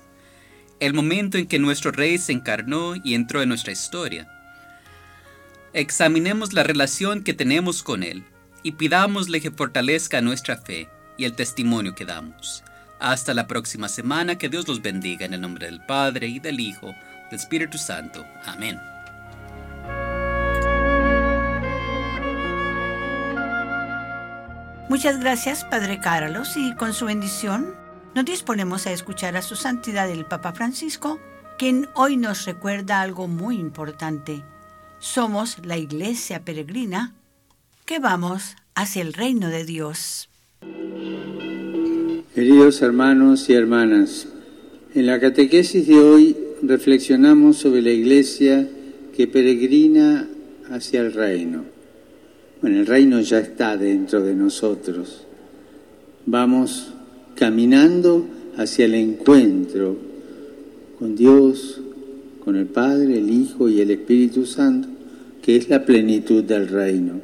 el 0.80 0.94
momento 0.94 1.36
en 1.36 1.46
que 1.46 1.58
nuestro 1.58 1.90
Rey 1.90 2.18
se 2.18 2.32
encarnó 2.32 2.94
y 2.96 3.14
entró 3.14 3.42
en 3.42 3.48
nuestra 3.48 3.72
historia, 3.72 4.28
Examinemos 5.74 6.52
la 6.52 6.62
relación 6.62 7.24
que 7.24 7.34
tenemos 7.34 7.82
con 7.82 8.04
Él 8.04 8.22
y 8.62 8.72
pidámosle 8.72 9.40
que 9.40 9.50
fortalezca 9.50 10.20
nuestra 10.20 10.56
fe 10.56 10.88
y 11.18 11.24
el 11.24 11.34
testimonio 11.34 11.96
que 11.96 12.04
damos. 12.04 12.62
Hasta 13.04 13.34
la 13.34 13.46
próxima 13.46 13.90
semana, 13.90 14.38
que 14.38 14.48
Dios 14.48 14.66
los 14.66 14.80
bendiga 14.80 15.26
en 15.26 15.34
el 15.34 15.42
nombre 15.42 15.66
del 15.66 15.82
Padre 15.82 16.26
y 16.26 16.38
del 16.38 16.58
Hijo, 16.58 16.94
del 17.30 17.38
Espíritu 17.38 17.76
Santo. 17.76 18.24
Amén. 18.46 18.80
Muchas 24.88 25.20
gracias, 25.20 25.66
Padre 25.66 26.00
Carlos, 26.00 26.56
y 26.56 26.74
con 26.76 26.94
su 26.94 27.04
bendición 27.04 27.74
nos 28.14 28.24
disponemos 28.24 28.86
a 28.86 28.92
escuchar 28.92 29.36
a 29.36 29.42
su 29.42 29.54
santidad 29.54 30.08
el 30.08 30.24
Papa 30.24 30.54
Francisco, 30.54 31.20
quien 31.58 31.90
hoy 31.92 32.16
nos 32.16 32.46
recuerda 32.46 33.02
algo 33.02 33.28
muy 33.28 33.58
importante. 33.58 34.42
Somos 34.98 35.58
la 35.58 35.76
iglesia 35.76 36.42
peregrina 36.42 37.12
que 37.84 37.98
vamos 37.98 38.56
hacia 38.74 39.02
el 39.02 39.12
reino 39.12 39.48
de 39.48 39.66
Dios. 39.66 40.30
Queridos 42.34 42.82
hermanos 42.82 43.48
y 43.48 43.52
hermanas, 43.52 44.26
en 44.92 45.06
la 45.06 45.20
catequesis 45.20 45.86
de 45.86 46.00
hoy 46.00 46.36
reflexionamos 46.62 47.58
sobre 47.58 47.80
la 47.80 47.92
iglesia 47.92 48.68
que 49.16 49.28
peregrina 49.28 50.28
hacia 50.68 51.02
el 51.02 51.12
reino. 51.12 51.62
Bueno, 52.60 52.80
el 52.80 52.86
reino 52.86 53.20
ya 53.20 53.38
está 53.38 53.76
dentro 53.76 54.20
de 54.20 54.34
nosotros. 54.34 55.28
Vamos 56.26 56.92
caminando 57.36 58.26
hacia 58.56 58.86
el 58.86 58.94
encuentro 58.94 59.96
con 60.98 61.14
Dios, 61.14 61.80
con 62.44 62.56
el 62.56 62.66
Padre, 62.66 63.16
el 63.18 63.30
Hijo 63.30 63.68
y 63.68 63.80
el 63.80 63.92
Espíritu 63.92 64.44
Santo, 64.44 64.88
que 65.40 65.54
es 65.54 65.68
la 65.68 65.84
plenitud 65.86 66.42
del 66.42 66.66
reino. 66.66 67.20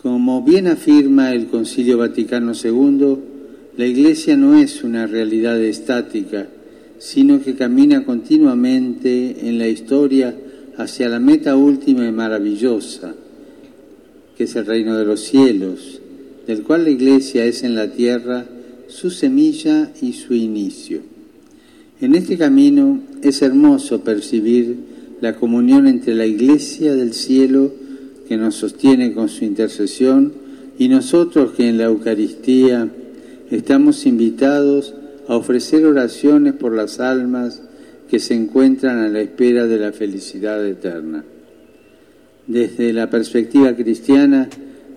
Como 0.00 0.42
bien 0.42 0.68
afirma 0.68 1.34
el 1.34 1.48
Concilio 1.48 1.98
Vaticano 1.98 2.52
II, 2.54 3.36
la 3.78 3.86
Iglesia 3.86 4.36
no 4.36 4.58
es 4.58 4.82
una 4.82 5.06
realidad 5.06 5.62
estática, 5.62 6.48
sino 6.98 7.40
que 7.40 7.54
camina 7.54 8.04
continuamente 8.04 9.48
en 9.48 9.56
la 9.56 9.68
historia 9.68 10.34
hacia 10.76 11.08
la 11.08 11.20
meta 11.20 11.54
última 11.54 12.04
y 12.04 12.10
maravillosa, 12.10 13.14
que 14.36 14.44
es 14.44 14.56
el 14.56 14.66
reino 14.66 14.96
de 14.96 15.04
los 15.04 15.20
cielos, 15.20 16.00
del 16.48 16.64
cual 16.64 16.84
la 16.84 16.90
Iglesia 16.90 17.44
es 17.44 17.62
en 17.62 17.76
la 17.76 17.92
tierra 17.92 18.46
su 18.88 19.10
semilla 19.10 19.92
y 20.02 20.12
su 20.12 20.34
inicio. 20.34 20.98
En 22.00 22.16
este 22.16 22.36
camino 22.36 23.00
es 23.22 23.42
hermoso 23.42 24.02
percibir 24.02 24.74
la 25.20 25.36
comunión 25.36 25.86
entre 25.86 26.16
la 26.16 26.26
Iglesia 26.26 26.96
del 26.96 27.12
cielo 27.12 27.72
que 28.26 28.36
nos 28.36 28.56
sostiene 28.56 29.12
con 29.12 29.28
su 29.28 29.44
intercesión 29.44 30.32
y 30.80 30.88
nosotros 30.88 31.52
que 31.52 31.68
en 31.68 31.78
la 31.78 31.84
Eucaristía 31.84 32.90
estamos 33.50 34.06
invitados 34.06 34.94
a 35.26 35.36
ofrecer 35.36 35.84
oraciones 35.84 36.54
por 36.54 36.74
las 36.74 37.00
almas 37.00 37.62
que 38.08 38.18
se 38.18 38.34
encuentran 38.34 38.98
a 38.98 39.08
la 39.08 39.20
espera 39.20 39.66
de 39.66 39.78
la 39.78 39.92
felicidad 39.92 40.66
eterna. 40.66 41.24
Desde 42.46 42.92
la 42.92 43.10
perspectiva 43.10 43.74
cristiana, 43.74 44.48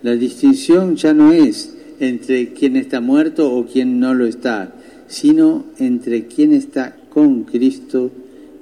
la 0.03 0.15
distinción 0.15 0.95
ya 0.95 1.13
no 1.13 1.33
es 1.33 1.75
entre 1.99 2.53
quien 2.53 2.77
está 2.77 3.01
muerto 3.01 3.53
o 3.53 3.65
quien 3.65 3.99
no 3.99 4.13
lo 4.13 4.25
está, 4.25 4.73
sino 5.07 5.65
entre 5.77 6.27
quien 6.27 6.53
está 6.53 6.95
con 7.09 7.43
Cristo 7.43 8.09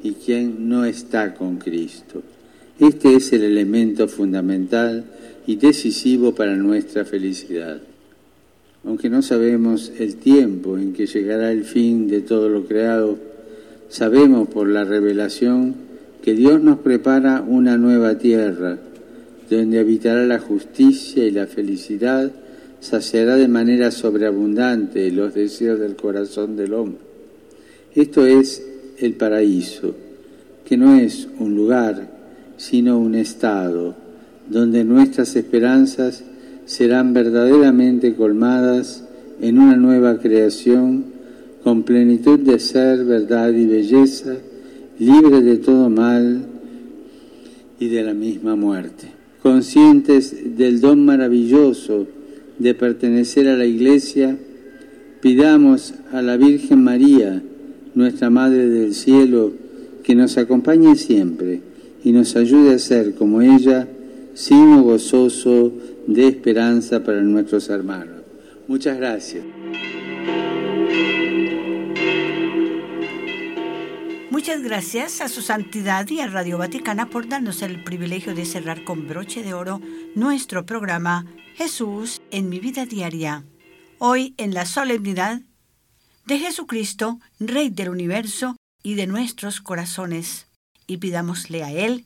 y 0.04 0.14
quien 0.14 0.68
no 0.68 0.86
está 0.86 1.36
con 1.36 1.58
Cristo. 1.58 2.24
Este 2.80 3.16
es 3.16 3.32
el 3.34 3.44
elemento 3.44 4.08
fundamental 4.08 5.04
y 5.46 5.58
decisivo 5.58 6.34
para 6.34 6.56
nuestra 6.56 7.06
felicidad. 7.06 7.80
Aunque 8.86 9.10
no 9.10 9.22
sabemos 9.22 9.92
el 10.00 10.16
tiempo 10.16 10.78
en 10.78 10.94
que 10.94 11.06
llegará 11.06 11.52
el 11.52 11.66
fin 11.66 12.08
de 12.08 12.22
todo 12.22 12.48
lo 12.48 12.66
creado, 12.66 13.18
sabemos 13.90 14.48
por 14.48 14.70
la 14.70 14.86
revelación 14.86 15.76
que 16.22 16.34
Dios 16.34 16.62
nos 16.62 16.80
prepara 16.80 17.42
una 17.42 17.78
nueva 17.78 18.18
tierra, 18.18 18.78
donde 19.50 19.80
habitará 19.80 20.26
la 20.26 20.40
justicia 20.40 21.26
y 21.26 21.32
la 21.32 21.48
felicidad, 21.48 22.32
saciará 22.80 23.36
de 23.36 23.48
manera 23.48 23.92
sobreabundante 23.92 25.12
los 25.12 25.34
deseos 25.34 25.80
del 25.80 25.96
corazón 25.96 26.56
del 26.56 26.74
hombre. 26.74 27.00
Esto 27.96 28.26
es 28.26 28.64
el 28.98 29.14
paraíso, 29.14 29.96
que 30.66 30.78
no 30.78 30.96
es 30.96 31.28
un 31.40 31.56
lugar, 31.56 32.10
sino 32.58 33.00
un 33.00 33.16
estado, 33.16 33.96
donde 34.48 34.84
nuestras 34.84 35.36
esperanzas 35.36 36.24
serán 36.70 37.16
verdaderamente 37.16 38.14
colmadas 38.14 39.04
en 39.42 39.58
una 39.58 39.76
nueva 39.76 40.20
creación 40.20 41.04
con 41.64 41.82
plenitud 41.82 42.38
de 42.38 42.60
ser, 42.60 43.06
verdad 43.06 43.52
y 43.54 43.66
belleza, 43.66 44.36
libre 45.00 45.42
de 45.42 45.58
todo 45.58 45.90
mal 45.90 46.46
y 47.80 47.88
de 47.88 48.04
la 48.04 48.14
misma 48.14 48.56
muerte. 48.56 49.08
Conscientes 49.42 50.58
del 50.58 50.80
don 50.80 51.04
maravilloso 51.04 52.06
de 52.60 52.76
pertenecer 52.76 53.48
a 53.48 53.58
la 53.58 53.66
Iglesia, 53.66 54.38
pidamos 55.22 55.96
a 56.12 56.22
la 56.22 56.38
Virgen 56.38 56.84
María, 56.84 57.42
nuestra 57.96 58.30
Madre 58.30 58.70
del 58.70 58.94
Cielo, 58.94 59.54
que 60.04 60.14
nos 60.14 60.38
acompañe 60.38 60.96
siempre 60.98 61.62
y 62.04 62.12
nos 62.12 62.36
ayude 62.36 62.76
a 62.76 62.80
ser 62.80 63.16
como 63.16 63.42
ella, 63.42 63.88
signo 64.34 64.84
gozoso 64.84 65.72
de 66.08 66.28
esperanza 66.28 67.04
para 67.04 67.22
nuestros 67.22 67.70
hermanos. 67.70 68.24
Muchas 68.68 68.98
gracias. 68.98 69.44
Muchas 74.30 74.62
gracias 74.62 75.22
a 75.22 75.28
su 75.28 75.42
santidad 75.42 76.08
y 76.10 76.22
a 76.22 76.28
Radio 76.28 76.58
Vaticana 76.58 77.10
por 77.10 77.28
darnos 77.28 77.62
el 77.62 77.84
privilegio 77.84 78.34
de 78.34 78.46
cerrar 78.46 78.84
con 78.84 79.08
broche 79.08 79.44
de 79.44 79.54
oro 79.54 79.82
nuestro 80.16 80.66
programa 80.66 81.26
Jesús 81.56 82.22
en 82.32 82.48
mi 82.48 82.60
vida 82.60 82.86
diaria. 82.86 83.44
Hoy 83.98 84.34
en 84.38 84.54
la 84.54 84.66
solemnidad 84.66 85.42
de 86.26 86.40
Jesucristo, 86.40 87.20
Rey 87.40 87.70
del 87.70 87.90
universo 87.90 88.56
y 88.82 88.96
de 88.96 89.08
nuestros 89.08 89.62
corazones. 89.62 90.48
Y 90.88 90.98
pidámosle 90.98 91.64
a 91.64 91.74
Él 91.74 92.06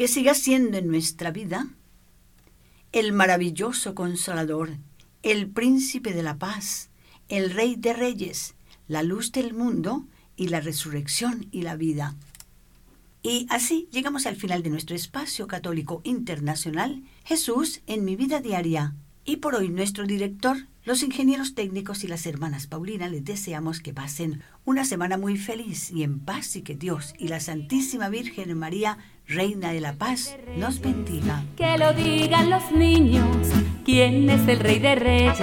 que 0.00 0.08
siga 0.08 0.32
siendo 0.32 0.78
en 0.78 0.86
nuestra 0.86 1.30
vida 1.30 1.68
el 2.90 3.12
maravilloso 3.12 3.94
consolador, 3.94 4.78
el 5.22 5.50
príncipe 5.50 6.14
de 6.14 6.22
la 6.22 6.38
paz, 6.38 6.88
el 7.28 7.50
Rey 7.50 7.76
de 7.76 7.92
reyes, 7.92 8.54
la 8.88 9.02
luz 9.02 9.30
del 9.30 9.52
mundo 9.52 10.06
y 10.36 10.48
la 10.48 10.60
resurrección 10.60 11.48
y 11.50 11.64
la 11.64 11.76
vida. 11.76 12.16
Y 13.22 13.46
así 13.50 13.90
llegamos 13.92 14.24
al 14.24 14.36
final 14.36 14.62
de 14.62 14.70
nuestro 14.70 14.96
espacio 14.96 15.46
católico 15.46 16.00
internacional, 16.02 17.02
Jesús 17.26 17.82
en 17.86 18.06
mi 18.06 18.16
vida 18.16 18.40
diaria. 18.40 18.94
Y 19.30 19.36
por 19.36 19.54
hoy 19.54 19.68
nuestro 19.68 20.06
director, 20.06 20.56
los 20.82 21.04
ingenieros 21.04 21.54
técnicos 21.54 22.02
y 22.02 22.08
las 22.08 22.26
hermanas 22.26 22.66
Paulina 22.66 23.08
les 23.08 23.24
deseamos 23.24 23.78
que 23.78 23.94
pasen 23.94 24.42
una 24.64 24.84
semana 24.84 25.16
muy 25.18 25.36
feliz 25.38 25.92
y 25.92 26.02
en 26.02 26.18
paz 26.18 26.56
y 26.56 26.62
que 26.62 26.74
Dios 26.74 27.14
y 27.16 27.28
la 27.28 27.38
Santísima 27.38 28.08
Virgen 28.08 28.58
María, 28.58 28.98
Reina 29.28 29.70
de 29.70 29.80
la 29.80 29.92
Paz, 29.92 30.36
nos 30.56 30.80
bendiga. 30.80 31.44
Que 31.56 31.78
lo 31.78 31.92
digan 31.92 32.50
los 32.50 32.72
niños, 32.72 33.46
¿quién 33.84 34.28
es 34.28 34.48
el 34.48 34.58
rey 34.58 34.80
de 34.80 34.96
reyes? 34.96 35.38